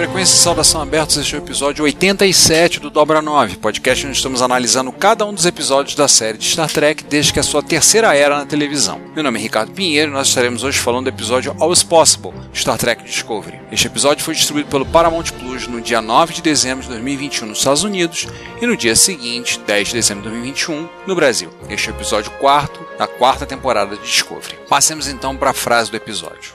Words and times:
Frequência 0.00 0.34
e 0.34 0.38
saudação 0.38 0.80
abertos, 0.80 1.18
este 1.18 1.34
é 1.34 1.38
o 1.38 1.42
episódio 1.42 1.84
87 1.84 2.80
do 2.80 2.88
Dobra 2.88 3.20
9, 3.20 3.58
podcast 3.58 4.06
onde 4.06 4.16
estamos 4.16 4.40
analisando 4.40 4.90
cada 4.92 5.26
um 5.26 5.34
dos 5.34 5.44
episódios 5.44 5.94
da 5.94 6.08
série 6.08 6.38
de 6.38 6.46
Star 6.46 6.70
Trek 6.72 7.04
desde 7.04 7.34
que 7.34 7.38
a 7.38 7.42
sua 7.42 7.62
terceira 7.62 8.16
era 8.16 8.38
na 8.38 8.46
televisão. 8.46 8.98
Meu 9.14 9.22
nome 9.22 9.38
é 9.38 9.42
Ricardo 9.42 9.72
Pinheiro 9.72 10.10
e 10.10 10.14
nós 10.14 10.28
estaremos 10.28 10.64
hoje 10.64 10.78
falando 10.78 11.04
do 11.04 11.10
episódio 11.10 11.54
Always 11.60 11.82
Possible, 11.82 12.32
Star 12.54 12.78
Trek 12.78 13.04
Discovery. 13.04 13.60
Este 13.70 13.88
episódio 13.88 14.24
foi 14.24 14.34
distribuído 14.34 14.70
pelo 14.70 14.86
Paramount 14.86 15.32
Plus 15.38 15.66
no 15.66 15.82
dia 15.82 16.00
9 16.00 16.32
de 16.32 16.40
dezembro 16.40 16.82
de 16.82 16.88
2021 16.88 17.48
nos 17.48 17.58
Estados 17.58 17.84
Unidos 17.84 18.26
e 18.58 18.66
no 18.66 18.78
dia 18.78 18.96
seguinte, 18.96 19.60
10 19.66 19.88
de 19.88 19.94
dezembro 19.94 20.22
de 20.22 20.30
2021, 20.30 20.88
no 21.06 21.14
Brasil. 21.14 21.50
Este 21.68 21.90
é 21.90 21.92
o 21.92 21.96
episódio 21.96 22.30
4 22.40 22.88
da 22.98 23.06
quarta 23.06 23.44
temporada 23.44 23.94
de 23.96 24.02
Discovery. 24.02 24.56
Passemos 24.66 25.08
então 25.08 25.36
para 25.36 25.50
a 25.50 25.54
frase 25.54 25.90
do 25.90 25.96
episódio. 25.98 26.54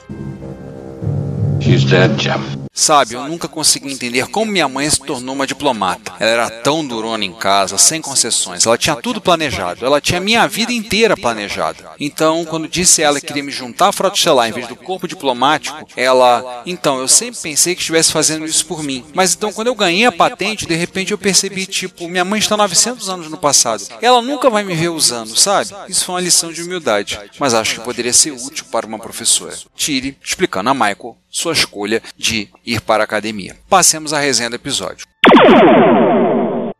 She's 1.60 1.84
dead, 1.84 2.10
Jim. 2.20 2.65
Sabe, 2.78 3.14
eu 3.14 3.26
nunca 3.26 3.48
consegui 3.48 3.90
entender 3.90 4.28
como 4.28 4.52
minha 4.52 4.68
mãe 4.68 4.88
se 4.90 5.00
tornou 5.00 5.34
uma 5.34 5.46
diplomata. 5.46 6.12
Ela 6.20 6.30
era 6.30 6.50
tão 6.50 6.86
durona 6.86 7.24
em 7.24 7.32
casa, 7.32 7.78
sem 7.78 8.02
concessões. 8.02 8.66
Ela 8.66 8.76
tinha 8.76 8.94
tudo 8.94 9.18
planejado. 9.18 9.84
Ela 9.84 9.98
tinha 9.98 10.20
minha 10.20 10.46
vida 10.46 10.70
inteira 10.70 11.16
planejada. 11.16 11.92
Então, 11.98 12.44
quando 12.44 12.68
disse 12.68 13.02
a 13.02 13.06
ela 13.06 13.18
que 13.18 13.28
queria 13.28 13.42
me 13.42 13.50
juntar 13.50 13.88
à 13.88 13.92
frota 13.92 14.14
estelar 14.14 14.46
em 14.46 14.52
vez 14.52 14.68
do 14.68 14.76
corpo 14.76 15.08
diplomático, 15.08 15.88
ela. 15.96 16.62
Então, 16.66 16.98
eu 16.98 17.08
sempre 17.08 17.40
pensei 17.40 17.74
que 17.74 17.80
estivesse 17.80 18.12
fazendo 18.12 18.44
isso 18.44 18.66
por 18.66 18.82
mim. 18.82 19.06
Mas 19.14 19.32
então, 19.32 19.54
quando 19.54 19.68
eu 19.68 19.74
ganhei 19.74 20.04
a 20.04 20.12
patente, 20.12 20.66
de 20.66 20.74
repente 20.74 21.12
eu 21.12 21.18
percebi, 21.18 21.64
tipo, 21.64 22.06
minha 22.06 22.26
mãe 22.26 22.40
está 22.40 22.58
900 22.58 23.08
anos 23.08 23.30
no 23.30 23.38
passado. 23.38 23.84
Ela 24.02 24.20
nunca 24.20 24.50
vai 24.50 24.62
me 24.62 24.74
ver 24.74 24.90
usando, 24.90 25.34
sabe? 25.34 25.70
Isso 25.88 26.04
foi 26.04 26.16
uma 26.16 26.20
lição 26.20 26.52
de 26.52 26.62
humildade. 26.62 27.18
Mas 27.38 27.54
acho 27.54 27.76
que 27.76 27.80
poderia 27.80 28.12
ser 28.12 28.32
útil 28.32 28.66
para 28.70 28.86
uma 28.86 28.98
professora. 28.98 29.56
Tire, 29.74 30.18
explicando 30.22 30.68
a 30.68 30.74
Michael 30.74 31.16
sua 31.30 31.52
escolha 31.52 32.02
de 32.16 32.48
ir 32.64 32.80
para 32.80 33.02
a 33.02 33.04
academia. 33.04 33.56
Passemos 33.68 34.12
à 34.12 34.18
resenha 34.20 34.50
do 34.50 34.56
episódio. 34.56 35.06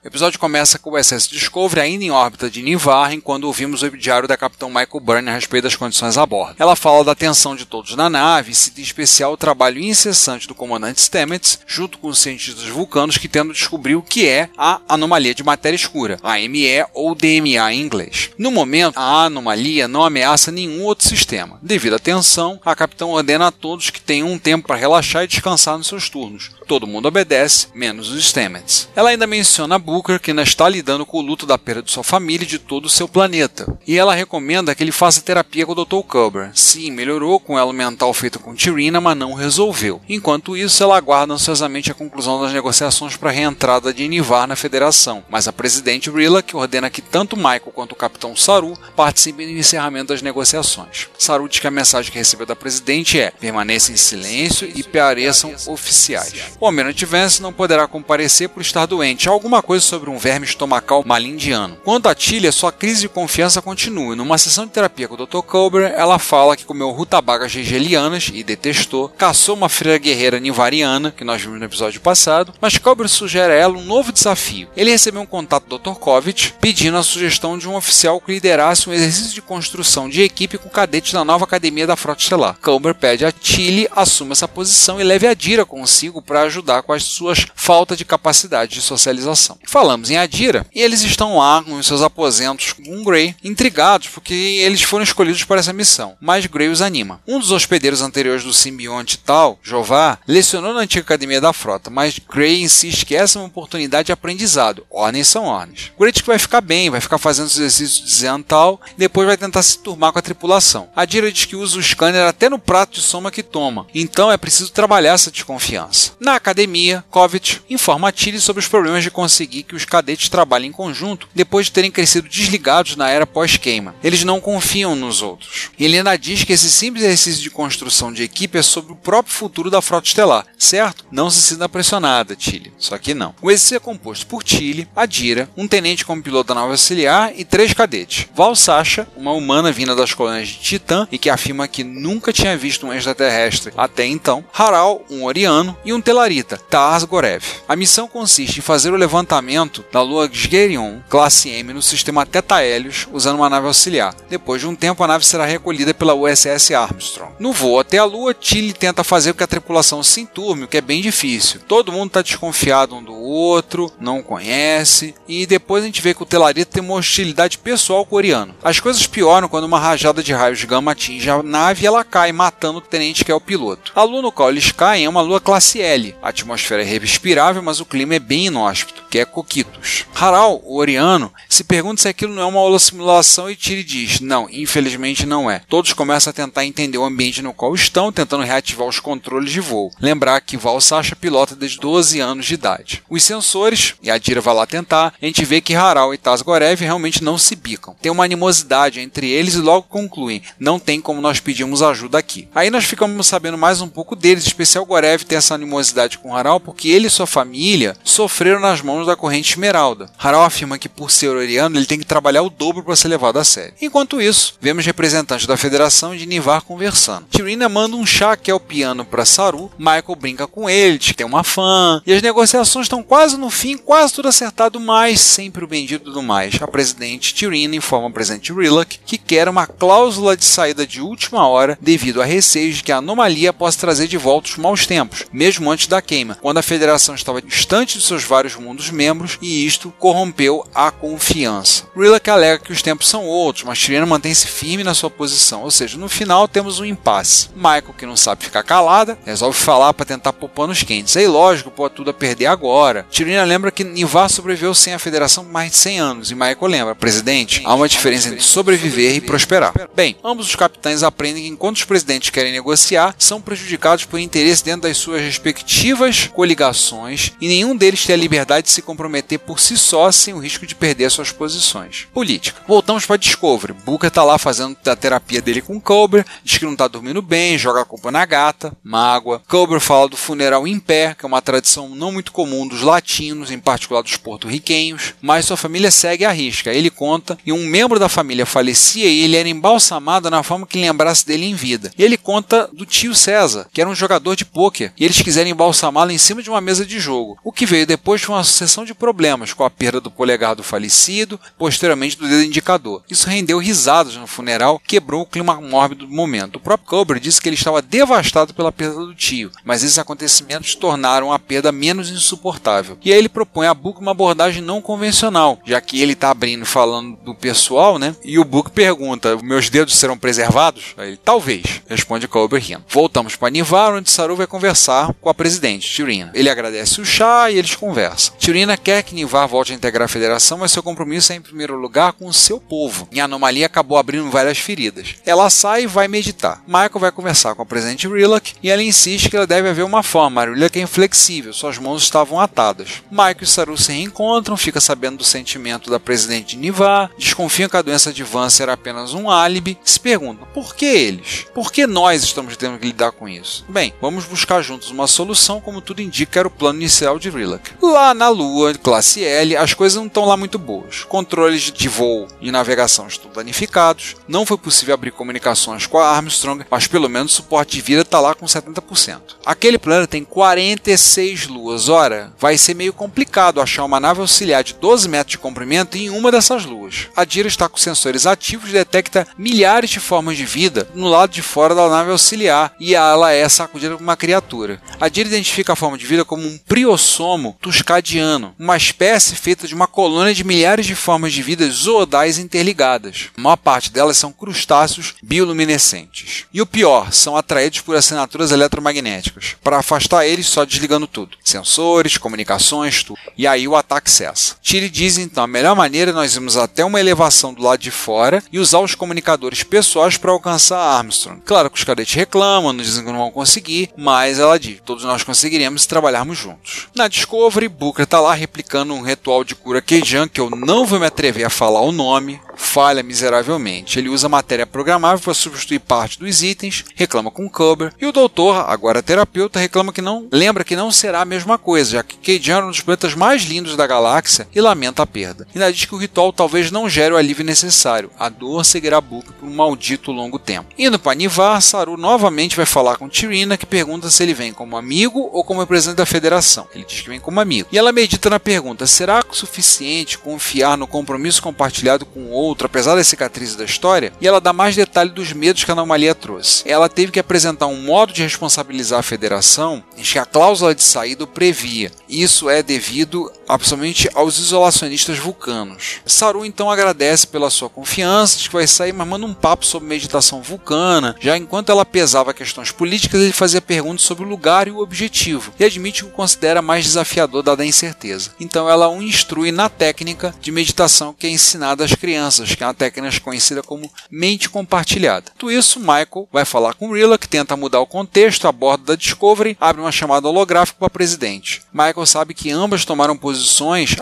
O 0.06 0.08
episódio 0.08 0.38
começa 0.38 0.78
com 0.78 0.92
o 0.92 1.02
SS 1.02 1.28
Discovery 1.28 1.80
ainda 1.80 2.04
em 2.04 2.12
órbita 2.12 2.48
de 2.48 2.62
Nivar, 2.62 3.10
quando 3.22 3.42
ouvimos 3.42 3.82
o 3.82 3.90
diário 3.90 4.28
da 4.28 4.36
capitão 4.36 4.68
Michael 4.68 5.00
Byrne 5.00 5.30
a 5.30 5.34
respeito 5.34 5.64
das 5.64 5.74
condições 5.74 6.17
a 6.17 6.24
bordo. 6.24 6.55
Ela 6.61 6.77
fala 6.77 7.02
da 7.02 7.12
tensão 7.12 7.56
de 7.56 7.64
todos 7.64 7.96
na 7.96 8.08
nave 8.08 8.52
e 8.52 8.55
cita 8.55 8.80
em 8.80 8.84
especial 8.84 9.33
o 9.33 9.36
trabalho 9.36 9.83
incessante 9.83 10.46
do 10.46 10.55
comandante 10.55 11.00
Stamets, 11.00 11.58
junto 11.66 11.98
com 11.98 12.06
os 12.06 12.20
cientistas 12.20 12.68
vulcanos 12.68 13.18
que 13.18 13.27
tentam 13.27 13.50
descobrir 13.50 13.96
o 13.96 14.02
que 14.02 14.28
é 14.28 14.48
a 14.56 14.80
anomalia 14.89 15.34
de 15.34 15.42
matéria 15.42 15.74
escura, 15.74 16.20
AME 16.22 16.86
ou 16.95 17.12
DMA 17.12 17.72
em 17.72 17.80
inglês. 17.80 18.30
No 18.39 18.52
momento, 18.52 18.96
a 18.96 19.24
anomalia 19.24 19.89
não 19.89 20.05
ameaça 20.05 20.52
nenhum 20.52 20.84
outro 20.84 21.08
sistema. 21.08 21.58
Devido 21.61 21.96
à 21.96 21.98
tensão, 21.98 22.61
a 22.64 22.77
capitão 22.77 23.11
ordena 23.11 23.48
a 23.48 23.52
todos 23.52 23.90
que 23.90 24.00
tenham 24.00 24.30
um 24.30 24.39
tempo 24.39 24.68
para 24.68 24.77
relaxar 24.77 25.24
e 25.24 25.28
descansar 25.28 25.77
nos 25.77 25.89
seus 25.89 26.08
turnos. 26.08 26.52
Todo 26.68 26.86
mundo 26.86 27.06
obedece, 27.06 27.66
menos 27.74 28.08
os 28.08 28.24
Stamets. 28.24 28.89
Ela 28.95 29.11
ainda 29.11 29.27
menciona 29.27 29.80
Booker, 29.96 30.20
que 30.20 30.30
ainda 30.30 30.42
está 30.42 30.68
lidando 30.68 31.07
com 31.07 31.18
o 31.18 31.23
luto 31.23 31.46
da 31.46 31.57
perda 31.57 31.83
de 31.83 31.90
sua 31.90 32.05
família 32.05 32.45
e 32.45 32.48
de 32.48 32.58
todo 32.58 32.84
o 32.84 32.90
seu 32.90 33.08
planeta. 33.08 33.67
E 33.86 33.96
ela 33.96 34.14
recomenda 34.14 34.74
que 34.74 34.84
ele 34.84 34.92
faça 34.92 35.23
terapia 35.23 35.64
com 35.64 35.73
o 35.73 35.84
Dr. 35.84 36.07
Culber. 36.07 36.51
Sim, 36.55 36.90
melhorou 36.90 37.40
com 37.40 37.58
elo 37.58 37.73
mental 37.73 38.12
feito 38.12 38.39
com 38.39 38.55
Tirina, 38.55 39.01
mas 39.01 39.17
não 39.17 39.33
resolveu. 39.33 40.02
Enquanto 40.07 40.55
isso, 40.55 40.83
ela 40.83 40.98
aguarda 40.98 41.33
ansiosamente 41.33 41.90
a 41.90 41.95
conclusão 41.95 42.42
das 42.42 42.52
negociações 42.52 43.17
para 43.17 43.30
a 43.30 43.33
reentrada 43.33 43.95
de 43.95 44.05
Inivar 44.05 44.46
na 44.46 44.55
Federação. 44.55 45.24
Mas 45.30 45.48
a 45.48 45.52
presidente 45.52 46.11
Rilla, 46.11 46.42
que 46.42 46.55
ordena 46.55 46.90
que 46.90 47.01
tanto 47.01 47.34
Michael 47.34 47.73
quanto 47.74 47.92
o 47.92 47.96
capitão 47.96 48.36
Saru 48.36 48.78
participem 48.95 49.46
do 49.46 49.58
encerramento 49.58 50.08
das 50.08 50.20
negociações. 50.20 51.08
Saru 51.18 51.48
diz 51.48 51.58
que 51.58 51.67
a 51.67 51.70
mensagem 51.70 52.13
que 52.13 52.18
recebeu 52.18 52.45
da 52.45 52.55
presidente 52.55 53.18
é: 53.18 53.30
permaneçam 53.30 53.95
em 53.95 53.98
silêncio 53.98 54.70
e 54.74 54.83
pareçam 54.83 55.55
oficiais. 55.67 56.34
O 56.61 56.67
Almirante 56.67 57.07
Vance 57.07 57.40
não 57.40 57.52
poderá 57.52 57.89
comparecer 57.89 58.51
por 58.51 58.61
estar 58.61 58.84
doente. 58.84 59.27
Alguma 59.27 59.63
coisa 59.63 59.76
sobre 59.81 60.11
um 60.11 60.19
verme 60.19 60.47
estomacal 60.47 61.03
malindiano. 61.07 61.77
Quanto 61.85 62.09
a 62.09 62.14
Tilly, 62.14 62.51
sua 62.53 62.73
crise 62.73 63.03
de 63.03 63.09
confiança 63.09 63.63
continua. 63.63 64.17
Numa 64.17 64.39
sessão 64.39 64.67
de 64.67 64.73
terapia 64.73 65.09
com 65.09 65.14
o 65.14 65.27
Dr. 65.27 65.41
Culber, 65.41 65.92
ela 65.97 66.19
fala 66.19 66.57
que 66.57 66.64
comeu 66.64 66.91
rutabagas 66.91 67.53
gigelianas 67.53 68.31
e 68.33 68.42
detestou, 68.42 69.09
caçou 69.09 69.55
uma 69.55 69.69
freira 69.69 69.98
guerreira 69.98 70.41
nivariana, 70.41 71.11
que 71.11 71.25
nós 71.25 71.42
vimos 71.42 71.59
no 71.59 71.64
episódio 71.64 72.01
passado, 72.01 72.55
mas 72.61 72.79
Culber 72.79 73.09
sugere 73.09 73.53
a 73.53 73.57
ela 73.57 73.77
um 73.77 73.85
novo 73.85 74.13
desafio. 74.13 74.69
Ele 74.77 74.91
recebeu 74.91 75.20
um 75.20 75.27
contato 75.27 75.67
do 75.67 75.79
Dr. 75.79 75.98
Kovic, 75.98 76.53
pedindo 76.61 76.97
a 76.97 77.03
sugestão 77.03 77.58
de 77.58 77.69
um 77.69 77.75
oficial 77.75 78.20
que 78.20 78.33
liderasse 78.33 78.89
um 78.89 78.93
exercício 78.93 79.35
de 79.35 79.43
construção 79.43 80.08
de 80.08 80.23
equipe 80.23 80.58
com 80.58 80.69
cadetes 80.69 81.13
da 81.13 81.25
nova 81.25 81.45
academia 81.45 81.87
da 81.87 81.97
Frota 81.97 82.23
Estelar. 82.23 82.57
Culber 82.63 82.95
pede 82.95 83.25
a 83.25 83.33
Tilly 83.33 83.89
assuma 83.91 84.33
essa 84.33 84.47
posição 84.47 85.01
e 85.01 85.05
leve 85.05 85.27
a 85.27 85.35
Dira 85.35 85.64
consigo 85.64 86.23
para 86.23 86.43
ajudar 86.43 86.83
com 86.83 86.93
as 86.93 87.05
suas 87.05 87.47
falta 87.55 87.97
de 87.97 88.05
capacidade 88.05 88.75
de 88.75 88.81
socialização. 88.81 89.58
Falamos 89.66 90.10
em 90.10 90.16
Adira 90.16 90.64
e 90.72 90.80
eles 90.80 91.02
estão 91.02 91.38
lá 91.38 91.60
nos 91.60 91.86
seus 91.86 92.00
aposentos 92.00 92.72
com 92.72 93.02
Grey, 93.02 93.34
intrigados 93.42 94.08
porque 94.08 94.32
eles 94.32 94.82
foram 94.82 95.02
escolhidos 95.02 95.42
para 95.44 95.60
essa 95.60 95.72
missão, 95.72 96.16
mas 96.20 96.46
Grey 96.46 96.68
os 96.68 96.80
anima. 96.80 97.20
Um 97.27 97.40
dos 97.40 97.50
hospedeiros 97.50 98.00
anteriores 98.00 98.44
do 98.44 98.52
simbionte 98.52 99.18
tal, 99.18 99.58
Jová, 99.62 100.18
lecionou 100.27 100.72
na 100.72 100.80
antiga 100.80 101.02
academia 101.02 101.40
da 101.40 101.52
frota, 101.52 101.90
mas 101.90 102.18
Grey 102.18 102.62
insiste 102.62 103.04
que 103.04 103.16
essa 103.16 103.38
é 103.38 103.42
uma 103.42 103.48
oportunidade 103.48 104.06
de 104.06 104.12
aprendizado. 104.12 104.86
Ordens 104.88 105.28
são 105.28 105.44
ordens. 105.44 105.92
Grey 105.98 106.12
diz 106.12 106.22
que 106.22 106.28
vai 106.28 106.38
ficar 106.38 106.60
bem, 106.60 106.88
vai 106.88 107.00
ficar 107.00 107.18
fazendo 107.18 107.46
os 107.46 107.58
exercícios 107.58 108.06
de 108.06 108.14
Zental, 108.14 108.80
depois 108.96 109.27
vai 109.27 109.36
tentar 109.36 109.62
se 109.62 109.78
turmar 109.78 110.12
com 110.12 110.18
a 110.18 110.22
tripulação. 110.22 110.88
Adira 110.94 111.30
diz 111.30 111.44
que 111.44 111.56
usa 111.56 111.78
o 111.78 111.83
scanner 111.83 112.28
até 112.28 112.48
no 112.48 112.58
prato 112.58 112.94
de 112.94 113.02
soma 113.02 113.33
que 113.33 113.42
toma, 113.42 113.86
então 113.92 114.30
é 114.30 114.36
preciso 114.36 114.70
trabalhar 114.70 115.14
essa 115.14 115.30
desconfiança. 115.30 116.12
Na 116.20 116.36
academia, 116.36 117.04
Kovic 117.10 117.60
informa 117.68 118.08
a 118.08 118.12
Tilly 118.12 118.40
sobre 118.40 118.60
os 118.60 118.68
problemas 118.68 119.02
de 119.02 119.10
conseguir 119.10 119.55
que 119.62 119.74
os 119.74 119.84
cadetes 119.84 120.28
trabalhem 120.28 120.70
em 120.70 120.72
conjunto 120.72 121.28
depois 121.34 121.67
de 121.67 121.72
terem 121.72 121.90
crescido 121.90 122.28
desligados 122.28 122.96
na 122.96 123.08
era 123.11 123.27
pós-queima. 123.27 123.94
Eles 124.02 124.24
não 124.24 124.40
confiam 124.40 124.94
nos 124.94 125.22
outros. 125.22 125.70
Ele 125.78 125.96
ainda 125.96 126.17
diz 126.17 126.44
que 126.44 126.52
esse 126.52 126.70
simples 126.70 127.05
exercício 127.05 127.42
de 127.42 127.50
construção 127.50 128.12
de 128.12 128.22
equipe 128.22 128.58
é 128.58 128.62
sobre 128.62 128.93
o 128.93 128.96
próprio 128.96 129.34
futuro 129.34 129.70
da 129.70 129.82
frota 129.82 130.08
estelar, 130.08 130.46
certo? 130.58 131.05
Não 131.11 131.31
se 131.31 131.40
sinta 131.40 131.69
pressionada, 131.69 132.37
Tilly. 132.37 132.72
Só 132.78 132.98
que 132.98 133.14
não. 133.14 133.34
O 133.40 133.50
exercício 133.50 133.76
é 133.76 133.81
composto 133.81 134.26
por 134.26 134.42
Tilly, 134.42 134.88
Adira, 134.94 135.48
um 135.56 135.66
tenente 135.66 136.04
como 136.04 136.22
piloto 136.22 136.48
da 136.48 136.54
nave 136.54 136.72
auxiliar 136.72 137.32
e 137.36 137.44
três 137.44 137.72
cadetes. 137.72 138.26
Val 138.34 138.54
Sasha, 138.54 139.08
uma 139.16 139.32
humana 139.32 139.72
vinda 139.72 139.94
das 139.94 140.12
colônias 140.14 140.48
de 140.48 140.58
Titã 140.58 141.08
e 141.10 141.19
que 141.19 141.31
afirma 141.31 141.69
que 141.69 141.84
nunca 141.84 142.32
tinha 142.32 142.56
visto 142.56 142.86
um 142.86 142.92
extraterrestre 142.92 143.72
até 143.76 144.04
então. 144.06 144.44
Haral, 144.52 145.04
um 145.10 145.25
oriano 145.25 145.76
e 145.84 145.92
um 145.92 146.00
telarita, 146.00 146.56
Tars 146.56 147.04
Gorev. 147.04 147.44
A 147.69 147.76
missão 147.76 148.08
consiste 148.08 148.58
em 148.58 148.62
fazer 148.62 148.92
o 148.92 148.96
levantamento 148.96 149.45
da 149.93 150.02
lua 150.02 150.28
Sgerion, 150.32 150.98
classe 151.08 151.48
M, 151.50 151.72
no 151.72 151.81
sistema 151.81 152.26
Teta 152.26 152.64
Helios, 152.64 153.06
usando 153.12 153.37
uma 153.37 153.48
nave 153.48 153.66
auxiliar. 153.66 154.14
Depois 154.28 154.60
de 154.60 154.66
um 154.66 154.75
tempo, 154.75 155.02
a 155.02 155.06
nave 155.06 155.25
será 155.25 155.44
recolhida 155.44 155.94
pela 155.94 156.14
USS 156.14 156.72
Armstrong. 156.72 157.32
No 157.38 157.52
voo 157.52 157.78
até 157.78 157.98
a 157.98 158.04
lua, 158.04 158.34
Tilly 158.34 158.72
tenta 158.72 159.04
fazer 159.04 159.32
com 159.32 159.38
que 159.38 159.44
a 159.44 159.46
tripulação 159.46 160.02
se 160.02 160.20
enturme, 160.20 160.64
o 160.64 160.69
que 160.69 160.76
é 160.76 160.81
bem 160.81 161.00
difícil. 161.00 161.60
Todo 161.66 161.93
mundo 161.93 162.08
está 162.08 162.22
desconfiado 162.22 162.96
um 162.96 163.02
do 163.02 163.14
outro, 163.14 163.93
não 164.00 164.22
conhece, 164.22 165.14
e 165.28 165.46
depois 165.46 165.82
a 165.82 165.87
gente 165.87 166.02
vê 166.02 166.12
que 166.12 166.22
o 166.22 166.26
Telaria 166.26 166.66
tem 166.66 166.82
uma 166.82 166.94
hostilidade 166.94 167.58
pessoal 167.58 168.04
com 168.04 168.16
o 168.16 168.19
Oriano. 168.19 168.54
As 168.62 168.81
coisas 168.81 169.06
pioram 169.06 169.48
quando 169.48 169.64
uma 169.64 169.78
rajada 169.78 170.22
de 170.22 170.32
raios 170.32 170.64
gama 170.64 170.93
atinge 170.93 171.31
a 171.31 171.43
nave 171.43 171.84
e 171.84 171.87
ela 171.87 172.04
cai, 172.04 172.32
matando 172.32 172.78
o 172.78 172.82
tenente 172.82 173.25
que 173.25 173.31
é 173.31 173.34
o 173.34 173.40
piloto. 173.40 173.93
A 173.94 174.02
lua 174.02 174.22
no 174.22 174.32
qual 174.32 174.50
eles 174.50 174.72
caem 174.72 175.04
é 175.04 175.08
uma 175.08 175.20
lua 175.20 175.40
classe 175.40 175.81
L. 175.81 176.14
A 176.22 176.31
atmosfera 176.31 176.82
é 176.82 176.84
respirável, 176.84 177.62
mas 177.62 177.81
o 177.81 177.87
clima 177.87 178.14
é 178.14 178.19
bem 178.19 178.46
inóspito, 178.46 179.04
que 179.16 179.20
é 179.20 179.24
Coquitos. 179.24 180.04
Haral, 180.14 180.60
o 180.62 180.76
Oriano, 180.76 181.32
se 181.48 181.64
pergunta 181.64 182.02
se 182.02 182.08
aquilo 182.08 182.34
não 182.34 182.42
é 182.42 182.46
uma 182.46 182.78
simulação 182.78 183.50
e 183.50 183.56
Tiri 183.56 183.82
diz: 183.82 184.20
Não, 184.20 184.46
infelizmente 184.50 185.24
não 185.24 185.50
é. 185.50 185.62
Todos 185.70 185.94
começam 185.94 186.30
a 186.30 186.34
tentar 186.34 186.66
entender 186.66 186.98
o 186.98 187.04
ambiente 187.04 187.40
no 187.40 187.54
qual 187.54 187.74
estão, 187.74 188.12
tentando 188.12 188.44
reativar 188.44 188.86
os 188.86 189.00
controles 189.00 189.50
de 189.50 189.60
voo. 189.60 189.90
Lembrar 189.98 190.40
que 190.42 190.58
Val 190.58 190.80
Sasha 190.82 191.16
pilota 191.16 191.56
desde 191.56 191.78
12 191.78 192.20
anos 192.20 192.44
de 192.44 192.54
idade. 192.54 193.02
Os 193.08 193.22
sensores, 193.22 193.94
e 194.02 194.10
a 194.10 194.18
Dira 194.18 194.42
vai 194.42 194.54
lá 194.54 194.66
tentar, 194.66 195.14
a 195.20 195.24
gente 195.24 195.44
vê 195.46 195.62
que 195.62 195.74
Haral 195.74 196.12
e 196.12 196.19
Tasgorev 196.19 196.82
realmente 196.82 197.24
não 197.24 197.38
se 197.38 197.56
bicam. 197.56 197.96
Tem 198.02 198.12
uma 198.12 198.24
animosidade 198.24 199.00
entre 199.00 199.30
eles 199.30 199.54
e 199.54 199.60
logo 199.60 199.86
concluem: 199.88 200.42
Não 200.60 200.78
tem 200.78 201.00
como 201.00 201.22
nós 201.22 201.40
pedimos 201.40 201.82
ajuda 201.82 202.19
aqui. 202.19 202.48
Aí 202.54 202.69
nós 202.69 202.84
ficamos 202.84 203.26
sabendo 203.26 203.56
mais 203.56 203.80
um 203.80 203.88
pouco 203.88 204.14
deles, 204.14 204.44
em 204.44 204.48
especial 204.48 204.84
Gorev 204.84 205.24
tem 205.24 205.38
essa 205.38 205.54
animosidade 205.54 206.19
com 206.19 206.36
Haral 206.36 206.60
porque 206.60 206.88
ele 206.88 207.06
e 207.06 207.10
sua 207.10 207.26
família 207.26 207.96
sofreram 208.04 208.60
nas 208.60 208.82
mãos 208.82 209.06
da 209.06 209.17
corrente 209.17 209.53
Esmeralda. 209.53 210.11
Haral 210.19 210.44
afirma 210.44 210.79
que 210.79 210.88
por 210.88 211.11
ser 211.11 211.29
oriano 211.29 211.79
ele 211.79 211.87
tem 211.87 211.99
que 211.99 212.05
trabalhar 212.05 212.43
o 212.43 212.50
dobro 212.50 212.82
para 212.82 212.97
ser 212.97 213.08
levado 213.08 213.38
a 213.38 213.44
sério. 213.44 213.75
Enquanto 213.81 214.20
isso, 214.20 214.55
vemos 214.61 214.85
representantes 214.85 215.47
da 215.47 215.56
Federação 215.56 216.17
de 216.17 216.26
Nivar 216.26 216.62
conversando. 216.62 217.26
Tirina 217.31 217.69
manda 217.69 217.97
um 217.97 218.06
chá 218.06 218.37
que 218.37 218.50
é 218.50 218.55
o 218.55 218.61
piano 218.61 219.05
para 219.05 219.25
Saru, 219.25 219.70
Michael 219.79 220.17
brinca 220.19 220.47
com 220.47 220.69
ele, 220.69 220.99
que 220.99 221.14
tem 221.14 221.26
uma 221.26 221.44
fã, 221.44 222.03
e 222.06 222.12
as 222.12 222.23
negociações 222.23 222.87
estão 222.87 223.03
quase 223.03 223.37
no 223.37 223.50
fim, 223.50 223.76
quase 223.76 224.14
tudo 224.14 224.29
acertado, 224.29 224.81
mas 224.81 225.20
sempre 225.20 225.64
o 225.64 225.69
bendito 225.69 226.11
do 226.11 226.23
mais. 226.23 226.61
A 226.61 226.67
presidente 226.67 227.35
Tirina 227.35 227.76
informa 227.76 228.08
o 228.08 228.12
presidente 228.12 228.53
Rillock 228.53 228.99
que 229.05 229.19
quer 229.19 229.49
uma 229.49 229.67
cláusula 229.67 230.37
de 230.37 230.44
saída 230.44 230.87
de 230.87 231.00
última 231.00 231.47
hora 231.47 231.79
devido 231.81 232.20
a 232.20 232.25
receios 232.25 232.76
de 232.76 232.82
que 232.82 232.93
a 232.93 232.99
anomalia 232.99 233.53
possa 233.53 233.79
trazer 233.79 234.08
de 234.08 234.17
volta 234.17 234.49
os 234.49 234.56
maus 234.56 234.87
tempos, 234.87 235.25
mesmo 235.32 235.70
antes 235.70 235.87
da 235.87 236.03
queima, 236.03 236.38
quando 236.41 236.58
a 236.58 236.62
Federação 236.62 237.14
estava 237.14 237.43
distante 237.43 237.99
de 237.99 238.05
seus 238.05 238.25
vários 238.25 238.56
mundos 238.56 238.85
membros 238.90 239.38
e 239.40 239.66
isto 239.66 239.92
corrompeu 239.98 240.66
a 240.74 240.90
confiança. 240.90 241.84
Rillock 241.96 242.28
alega 242.28 242.58
que 242.64 242.72
os 242.72 242.82
tempos 242.82 243.08
são 243.08 243.24
outros, 243.24 243.64
mas 243.64 243.78
Tirina 243.78 244.06
mantém-se 244.06 244.46
firme 244.46 244.84
na 244.84 244.94
sua 244.94 245.10
posição, 245.10 245.62
ou 245.62 245.70
seja, 245.70 245.96
no 245.96 246.08
final 246.08 246.48
temos 246.48 246.80
um 246.80 246.84
impasse. 246.84 247.48
Michael, 247.54 247.94
que 247.96 248.06
não 248.06 248.16
sabe 248.16 248.44
ficar 248.44 248.62
calada, 248.62 249.18
resolve 249.24 249.58
falar 249.58 249.92
para 249.94 250.06
tentar 250.06 250.32
poupar 250.32 250.66
nos 250.66 250.82
quentes. 250.82 251.16
Aí, 251.16 251.26
lógico, 251.26 251.70
pode 251.70 251.94
tudo 251.94 252.10
a 252.10 252.14
perder 252.14 252.46
agora. 252.46 253.06
Tirina 253.10 253.44
lembra 253.44 253.70
que 253.70 253.84
Nivar 253.84 254.28
sobreviveu 254.28 254.74
sem 254.74 254.94
a 254.94 254.98
Federação 254.98 255.44
por 255.44 255.52
mais 255.52 255.70
de 255.70 255.76
100 255.76 256.00
anos, 256.00 256.30
e 256.30 256.34
Michael 256.34 256.66
lembra, 256.66 256.94
presidente, 256.94 257.62
há 257.64 257.74
uma 257.74 257.88
diferença 257.88 258.28
entre 258.28 258.42
sobreviver 258.42 259.14
e 259.14 259.20
prosperar. 259.20 259.72
Bem, 259.94 260.16
ambos 260.24 260.46
os 260.46 260.56
capitães 260.56 261.02
aprendem 261.02 261.44
que 261.44 261.48
enquanto 261.48 261.76
os 261.76 261.84
presidentes 261.84 262.30
querem 262.30 262.52
negociar, 262.52 263.14
são 263.18 263.40
prejudicados 263.40 264.04
por 264.04 264.18
interesse 264.18 264.64
dentro 264.64 264.82
das 264.82 264.96
suas 264.96 265.20
respectivas 265.20 266.28
coligações 266.32 267.32
e 267.40 267.48
nenhum 267.48 267.76
deles 267.76 268.04
tem 268.04 268.14
a 268.14 268.18
liberdade 268.18 268.66
de 268.66 268.72
se 268.76 268.82
comprometer 268.82 269.38
por 269.38 269.58
si 269.58 269.76
só 269.76 270.12
sem 270.12 270.34
o 270.34 270.38
risco 270.38 270.67
de 270.67 270.75
perder 270.75 271.11
suas 271.11 271.32
posições. 271.32 272.06
Política. 272.12 272.61
Voltamos 272.67 273.06
para 273.06 273.17
Discovery. 273.17 273.73
Booker 273.73 274.11
tá 274.11 274.23
lá 274.23 274.38
fazendo 274.38 274.76
a 274.87 274.96
terapia 274.96 275.40
dele 275.40 275.62
com 275.62 275.81
Cobra, 275.81 276.26
diz 276.44 276.58
que 276.58 276.64
não 276.64 276.76
tá 276.76 276.87
dormindo 276.87 277.23
bem, 277.23 277.56
joga 277.56 277.81
a 277.81 277.84
culpa 277.84 278.11
na 278.11 278.25
gata, 278.25 278.76
mágoa. 278.82 279.43
Cobra 279.49 279.81
fala 279.81 280.08
do 280.08 280.17
funeral 280.17 280.67
em 280.67 280.78
pé, 280.78 281.14
que 281.14 281.25
é 281.25 281.28
uma 281.28 281.40
tradição 281.40 281.88
não 281.88 282.12
muito 282.12 282.32
comum 282.32 282.67
dos 282.67 282.82
latinos, 282.82 283.50
em 283.50 283.58
particular 283.58 284.02
dos 284.02 284.17
porto-riquenhos, 284.17 285.14
mas 285.22 285.46
sua 285.46 285.56
família 285.56 285.90
segue 285.90 286.25
a 286.25 286.32
risca. 286.32 286.72
Ele 286.72 286.90
conta 286.90 287.38
e 287.46 287.52
um 287.52 287.67
membro 287.67 287.99
da 287.99 288.08
família 288.08 288.44
falecia 288.44 289.06
e 289.06 289.22
ele 289.22 289.37
era 289.37 289.49
embalsamado 289.49 290.31
na 290.31 290.43
forma 290.43 290.67
que 290.67 290.79
lembrasse 290.79 291.26
dele 291.26 291.46
em 291.46 291.55
vida. 291.55 291.90
E 291.96 292.05
ele 292.05 292.17
conta 292.17 292.69
do 292.72 292.84
tio 292.84 293.14
César, 293.14 293.69
que 293.72 293.81
era 293.81 293.88
um 293.88 293.94
jogador 293.94 294.37
de 294.37 294.44
pôquer, 294.44 294.93
e 294.99 295.05
eles 295.05 295.22
quiseram 295.22 295.50
embalsamá-lo 295.50 296.11
em 296.11 296.19
cima 296.19 296.43
de 296.43 296.50
uma 296.50 296.61
mesa 296.61 296.84
de 296.84 296.99
jogo. 297.00 297.38
O 297.43 297.52
que 297.52 297.64
veio 297.64 297.87
depois 297.87 298.20
foi 298.20 298.34
uma 298.34 298.44
sucessão 298.66 298.84
de 298.84 298.94
problemas, 298.94 299.52
com 299.52 299.64
a 299.64 299.70
perda 299.70 300.00
do 300.00 300.10
polegar 300.10 300.54
do 300.54 300.62
falecido, 300.62 301.38
posteriormente 301.56 302.18
do 302.18 302.28
dedo 302.28 302.42
indicador. 302.42 303.02
Isso 303.08 303.28
rendeu 303.28 303.58
risadas 303.58 304.16
no 304.16 304.26
funeral, 304.26 304.80
quebrou 304.84 305.22
o 305.22 305.26
clima 305.26 305.60
mórbido 305.60 306.06
do 306.06 306.12
momento. 306.12 306.56
O 306.56 306.60
próprio 306.60 306.88
Cobra 306.88 307.20
disse 307.20 307.40
que 307.40 307.48
ele 307.48 307.56
estava 307.56 307.80
devastado 307.80 308.52
pela 308.52 308.72
perda 308.72 309.06
do 309.06 309.14
tio, 309.14 309.50
mas 309.64 309.82
esses 309.82 309.98
acontecimentos 309.98 310.74
tornaram 310.74 311.32
a 311.32 311.38
perda 311.38 311.70
menos 311.70 312.10
insuportável. 312.10 312.98
E 313.04 313.12
aí 313.12 313.18
ele 313.18 313.28
propõe 313.28 313.66
a 313.66 313.74
Book 313.74 314.00
uma 314.00 314.10
abordagem 314.10 314.62
não 314.62 314.82
convencional, 314.82 315.60
já 315.64 315.80
que 315.80 316.00
ele 316.00 316.12
está 316.12 316.30
abrindo 316.30 316.66
falando 316.66 317.16
do 317.24 317.34
pessoal, 317.34 317.98
né? 317.98 318.16
E 318.24 318.38
o 318.38 318.44
Book 318.44 318.70
pergunta: 318.70 319.36
meus 319.42 319.70
dedos 319.70 319.94
serão 319.96 320.19
preservados? 320.19 320.94
Aí 320.96 321.08
ele, 321.10 321.20
talvez, 321.22 321.82
responde 321.88 322.26
Cobra 322.26 322.58
rindo. 322.58 322.84
Voltamos 322.88 323.36
para 323.36 323.50
Nivar, 323.50 323.94
onde 323.94 324.10
Saru 324.10 324.34
vai 324.34 324.46
conversar 324.46 325.14
com 325.20 325.28
a 325.28 325.34
presidente, 325.34 325.88
Tirina. 325.88 326.32
Ele 326.34 326.50
agradece 326.50 327.00
o 327.00 327.04
chá 327.04 327.50
e 327.50 327.58
eles 327.58 327.74
conversam. 327.74 328.34
Tirina 328.38 328.56
quer 328.82 329.03
que 329.03 329.14
Nivar 329.14 329.47
volte 329.47 329.73
a 329.73 329.75
integrar 329.75 330.06
a 330.06 330.08
federação, 330.08 330.58
mas 330.58 330.73
seu 330.73 330.82
compromisso 330.82 331.32
é 331.32 331.37
em 331.37 331.41
primeiro 331.41 331.76
lugar 331.76 332.12
com 332.14 332.26
o 332.26 332.32
seu 332.32 332.58
povo. 332.58 333.06
E 333.12 333.20
a 333.20 333.25
anomalia 333.25 333.67
acabou 333.67 333.99
abrindo 333.99 334.31
várias 334.31 334.58
feridas. 334.58 335.17
Ela 335.26 335.50
sai 335.50 335.82
e 335.82 335.87
vai 335.87 336.08
meditar. 336.08 336.62
Michael 336.67 337.00
vai 337.00 337.12
conversar 337.12 337.55
com 337.55 337.62
a 337.62 337.67
presidente 337.67 338.08
Rillock 338.08 338.55
e 338.62 338.70
ela 338.70 338.82
insiste 338.82 339.29
que 339.29 339.37
ela 339.37 339.47
deve 339.47 339.69
haver 339.69 339.85
uma 339.85 340.03
forma. 340.03 340.44
Rillock 340.44 340.79
é 340.79 340.82
inflexível, 340.82 341.53
suas 341.53 341.76
mãos 341.76 342.03
estavam 342.03 342.41
atadas. 342.41 343.03
Michael 343.11 343.37
e 343.43 343.47
Saru 343.47 343.76
se 343.76 343.93
reencontram, 343.93 344.56
fica 344.56 344.81
sabendo 344.81 345.19
do 345.19 345.25
sentimento 345.25 345.91
da 345.91 346.00
presidente 346.00 346.50
de 346.50 346.56
Nivar, 346.56 347.11
desconfiam 347.19 347.69
que 347.69 347.76
a 347.76 347.82
doença 347.82 348.12
de 348.12 348.23
Vance 348.23 348.62
era 348.62 348.73
apenas 348.73 349.12
um 349.12 349.31
álibi, 349.31 349.79
se 349.85 350.00
perguntam 350.00 350.47
por 350.55 350.75
que 350.75 350.87
eles? 350.87 351.47
Por 351.55 351.70
que 351.70 351.87
nós 351.87 352.23
estamos 352.23 352.56
tendo 352.56 352.79
que 352.79 352.87
lidar 352.87 353.12
com 353.12 353.29
isso? 353.29 353.64
Bem, 353.69 353.93
vamos 354.00 354.25
buscar 354.25 354.62
juntos 354.62 354.91
uma 354.91 355.06
solução, 355.06 355.61
como 355.61 355.81
tudo 355.81 356.00
indica 356.00 356.41
era 356.41 356.49
o 356.49 356.50
plano 356.50 356.79
inicial 356.79 357.19
de 357.19 357.29
Rillock. 357.29 357.73
Lá 357.82 358.14
na 358.14 358.29
Lua, 358.29 358.45
classe 358.82 359.25
L, 359.25 359.56
as 359.56 359.75
coisas 359.75 359.96
não 359.96 360.06
estão 360.06 360.25
lá 360.25 360.37
muito 360.37 360.58
boas. 360.58 361.04
Controles 361.04 361.72
de 361.72 361.88
voo 361.88 362.26
e 362.40 362.50
navegação 362.50 363.06
estão 363.06 363.31
danificados, 363.32 364.16
não 364.28 364.46
foi 364.46 364.58
possível 364.58 364.94
abrir 364.94 365.10
comunicações 365.10 365.87
com 365.87 365.98
a 365.98 366.10
Armstrong, 366.10 366.64
mas 366.70 366.87
pelo 366.87 367.08
menos 367.08 367.32
o 367.32 367.37
suporte 367.37 367.76
de 367.76 367.82
vida 367.82 368.02
está 368.02 368.20
lá 368.20 368.34
com 368.34 368.46
70%. 368.46 369.20
Aquele 369.44 369.78
planeta 369.78 370.06
tem 370.06 370.25
46 370.25 371.48
luas, 371.48 371.88
ora, 371.88 372.32
vai 372.38 372.58
ser 372.58 372.75
meio 372.75 372.93
complicado 372.93 373.60
achar 373.60 373.84
uma 373.84 374.00
nave 374.00 374.20
auxiliar 374.20 374.62
de 374.62 374.75
12 374.75 375.08
metros 375.08 375.32
de 375.32 375.38
comprimento 375.38 375.96
em 375.96 376.10
uma 376.10 376.31
dessas 376.31 376.64
luas. 376.64 377.08
A 377.16 377.25
Dira 377.25 377.48
está 377.48 377.69
com 377.69 377.76
sensores 377.76 378.26
ativos 378.26 378.70
e 378.70 378.72
detecta 378.72 379.26
milhares 379.38 379.90
de 379.90 380.00
formas 380.00 380.37
de 380.37 380.44
vida 380.44 380.88
no 380.94 381.08
lado 381.08 381.31
de 381.31 381.43
fora 381.43 381.75
da 381.75 381.88
nave 381.88 382.10
auxiliar 382.10 382.75
e 382.78 382.94
ela 382.94 383.32
é 383.32 383.48
sacudida 383.48 383.96
por 383.96 384.02
uma 384.02 384.16
criatura. 384.16 384.81
A 385.00 385.08
Dira 385.08 385.28
identifica 385.28 385.72
a 385.72 385.76
forma 385.76 385.98
de 385.98 386.06
vida 386.06 386.25
como 386.25 386.46
um 386.46 386.58
priossomo 386.58 387.56
tuscadiano, 387.60 388.35
uma 388.58 388.76
espécie 388.76 389.34
feita 389.34 389.66
de 389.66 389.74
uma 389.74 389.86
colônia 389.86 390.34
de 390.34 390.44
milhares 390.44 390.86
de 390.86 390.94
formas 390.94 391.32
de 391.32 391.43
vida 391.43 391.69
zoodais 391.69 392.38
interligadas. 392.38 393.31
A 393.36 393.40
maior 393.40 393.56
parte 393.56 393.90
delas 393.90 394.16
são 394.16 394.32
crustáceos 394.32 395.14
bioluminescentes. 395.22 396.44
E 396.52 396.60
o 396.60 396.66
pior, 396.66 397.12
são 397.12 397.36
atraídos 397.36 397.81
por 397.81 397.96
assinaturas 397.96 398.52
eletromagnéticas. 398.52 399.56
Para 399.62 399.78
afastar 399.78 400.26
eles, 400.26 400.46
só 400.46 400.64
desligando 400.64 401.06
tudo: 401.06 401.36
sensores, 401.43 402.19
comunicações, 402.19 403.02
tudo. 403.02 403.19
E 403.36 403.46
aí 403.46 403.66
o 403.66 403.76
ataque 403.76 404.10
cessa. 404.10 404.56
Tire 404.62 404.88
diz 404.88 405.19
então: 405.19 405.44
a 405.44 405.48
melhor 405.48 405.74
maneira 405.74 406.10
é 406.10 406.14
nós 406.14 406.34
irmos 406.34 406.56
até 406.56 406.84
uma 406.84 407.00
elevação 407.00 407.52
do 407.52 407.62
lado 407.62 407.81
de 407.81 407.90
fora 407.90 408.43
e 408.52 408.58
usar 408.58 408.81
os 408.81 408.94
comunicadores 408.94 409.62
pessoais 409.62 410.16
para 410.16 410.31
alcançar 410.31 410.78
Armstrong. 410.78 411.40
Claro 411.44 411.70
que 411.70 411.78
os 411.78 411.84
cadetes 411.84 412.14
reclamam, 412.14 412.72
nos 412.72 412.86
dizem 412.86 413.05
que 413.05 413.10
não 413.10 413.19
vão 413.19 413.31
conseguir, 413.31 413.90
mas 413.96 414.38
ela 414.38 414.58
diz: 414.58 414.81
todos 414.84 415.05
nós 415.05 415.22
conseguiremos 415.22 415.82
se 415.82 415.88
trabalharmos 415.88 416.38
juntos. 416.38 416.88
Na 416.94 417.08
Discovery, 417.08 417.69
Booker 417.69 418.05
está 418.05 418.20
lá 418.20 418.25
replicando 418.34 418.94
um 418.94 419.02
ritual 419.02 419.44
de 419.44 419.54
cura 419.54 419.82
Keijan 419.82 420.28
que 420.28 420.40
eu 420.40 420.50
não 420.50 420.86
vou 420.86 420.98
me 420.98 421.06
atrever 421.06 421.44
a 421.44 421.50
falar 421.50 421.80
o 421.80 421.92
nome, 421.92 422.40
falha 422.56 423.02
miseravelmente. 423.02 423.98
Ele 423.98 424.08
usa 424.08 424.28
matéria 424.28 424.66
programável 424.66 425.22
para 425.22 425.34
substituir 425.34 425.80
parte 425.80 426.18
dos 426.18 426.42
itens, 426.42 426.84
reclama 426.94 427.30
com 427.30 427.48
Cobra, 427.48 427.92
e 428.00 428.06
o 428.06 428.12
doutor, 428.12 428.68
agora 428.68 429.02
terapeuta, 429.02 429.58
reclama 429.58 429.92
que 429.92 430.02
não 430.02 430.26
lembra 430.32 430.64
que 430.64 430.76
não 430.76 430.90
será 430.90 431.20
a 431.20 431.24
mesma 431.24 431.58
coisa, 431.58 431.92
já 431.92 432.02
que 432.02 432.16
Keijan 432.16 432.56
era 432.56 432.66
um 432.66 432.70
dos 432.70 432.80
planetas 432.80 433.14
mais 433.14 433.42
lindos 433.42 433.76
da 433.76 433.86
galáxia 433.86 434.48
e 434.54 434.60
lamenta 434.60 435.02
a 435.02 435.06
perda. 435.06 435.46
Ainda 435.54 435.72
diz 435.72 435.84
que 435.84 435.94
o 435.94 435.98
ritual 435.98 436.32
talvez 436.32 436.70
não 436.70 436.88
gere 436.88 437.14
o 437.14 437.16
alívio 437.16 437.44
necessário. 437.44 438.10
A 438.18 438.28
dor 438.28 438.64
seguirá 438.64 439.00
Book 439.00 439.32
por 439.32 439.46
um 439.46 439.54
maldito 439.54 440.12
longo 440.12 440.38
tempo. 440.38 440.68
Indo 440.78 440.98
para 440.98 441.14
Nivar, 441.14 441.60
Saru 441.60 441.96
novamente 441.96 442.56
vai 442.56 442.66
falar 442.66 442.96
com 442.96 443.08
Tirina, 443.08 443.56
que 443.56 443.66
pergunta 443.66 444.10
se 444.10 444.22
ele 444.22 444.34
vem 444.34 444.52
como 444.52 444.76
amigo 444.76 445.30
ou 445.32 445.44
como 445.44 445.60
representante 445.60 445.98
da 445.98 446.06
federação. 446.06 446.66
Ele 446.74 446.84
diz 446.84 447.00
que 447.00 447.08
vem 447.08 447.20
como 447.20 447.40
amigo. 447.40 447.68
E 447.70 447.78
ela 447.78 447.92
medita 447.92 448.16
na 448.31 448.41
pergunta: 448.41 448.87
será 448.87 449.23
suficiente 449.31 450.19
confiar 450.19 450.77
no 450.77 450.87
compromisso 450.87 451.43
compartilhado 451.43 452.06
com 452.06 452.20
o 452.20 452.31
outro, 452.31 452.67
apesar 452.67 452.94
das 452.94 453.06
cicatrizes 453.06 453.56
da 453.56 453.65
história, 453.65 454.13
e 454.20 454.27
ela 454.27 454.41
dá 454.41 454.53
mais 454.53 454.75
detalhe 454.75 455.11
dos 455.11 455.32
medos 455.32 455.65
que 455.65 455.70
a 455.70 455.75
anomalia 455.75 456.15
trouxe. 456.15 456.63
Ela 456.67 456.89
teve 456.89 457.13
que 457.13 457.20
apresentar 457.20 457.67
um 457.67 457.82
modo 457.82 458.13
de 458.13 458.23
responsabilizar 458.23 459.01
a 459.01 459.03
federação 459.03 459.82
em 459.96 460.03
que 460.03 460.19
a 460.19 460.25
cláusula 460.25 460.75
de 460.75 460.82
saída 460.82 461.27
previa. 461.27 461.91
Isso 462.08 462.49
é 462.49 462.63
devido 462.63 463.31
absolutamente 463.48 464.08
aos 464.15 464.38
isolacionistas 464.38 465.19
vulcanos. 465.19 466.00
Saru 466.05 466.44
então 466.44 466.70
agradece 466.70 467.26
pela 467.26 467.50
sua 467.50 467.69
confiança, 467.69 468.36
diz 468.36 468.48
que 468.48 468.55
vai 468.55 468.67
sair, 468.67 468.93
mas 468.93 469.06
manda 469.06 469.26
um 469.26 469.34
papo 469.34 469.65
sobre 469.65 469.88
meditação 469.88 470.43
vulcana. 470.43 471.15
Já 471.20 471.36
enquanto 471.36 471.70
ela 471.70 471.84
pesava 471.84 472.34
questões 472.34 472.70
políticas, 472.70 473.20
ele 473.20 473.32
fazia 473.32 473.60
perguntas 473.60 474.05
sobre 474.05 474.24
o 474.24 474.29
lugar 474.29 474.69
e 474.69 474.70
o 474.70 474.81
objetivo, 474.81 475.53
e 475.58 475.65
admite 475.65 476.03
que 476.03 476.08
o 476.08 476.12
considera 476.12 476.60
mais 476.60 476.84
desafiador 476.84 477.43
dada 477.43 477.62
a 477.62 477.67
incerteza. 477.67 478.31
Então 478.41 478.69
ela 478.69 478.88
o 478.88 479.03
instrui 479.03 479.53
na 479.53 479.69
técnica 479.69 480.34
de 480.41 480.50
meditação 480.50 481.15
que 481.17 481.26
é 481.26 481.31
ensinada 481.31 481.84
às 481.84 481.94
crianças, 481.94 482.55
que 482.55 482.62
é 482.62 482.67
uma 482.67 482.74
técnica 482.74 483.20
conhecida 483.20 483.62
como 483.62 483.91
mente 484.10 484.48
compartilhada. 484.48 485.31
Tudo 485.38 485.53
isso, 485.53 485.79
Michael 485.79 486.29
vai 486.32 486.44
falar 486.44 486.74
com 486.74 486.93
Rilla, 486.93 487.19
que 487.19 487.29
tenta 487.29 487.56
mudar 487.56 487.81
o 487.81 487.86
contexto 487.86 488.48
a 488.48 488.53
bordo 488.53 488.84
da 488.84 488.96
Discovery, 488.96 489.56
abre 489.60 489.81
uma 489.81 489.93
chamada 489.93 490.29
holográfica 490.29 490.79
para 490.79 490.91
presidente. 490.91 491.62
Michael 491.72 492.06
sabe 492.06 492.34
que 492.34 492.50
ambas 492.50 492.84
tomaram 492.84 493.17
posições 493.17 493.35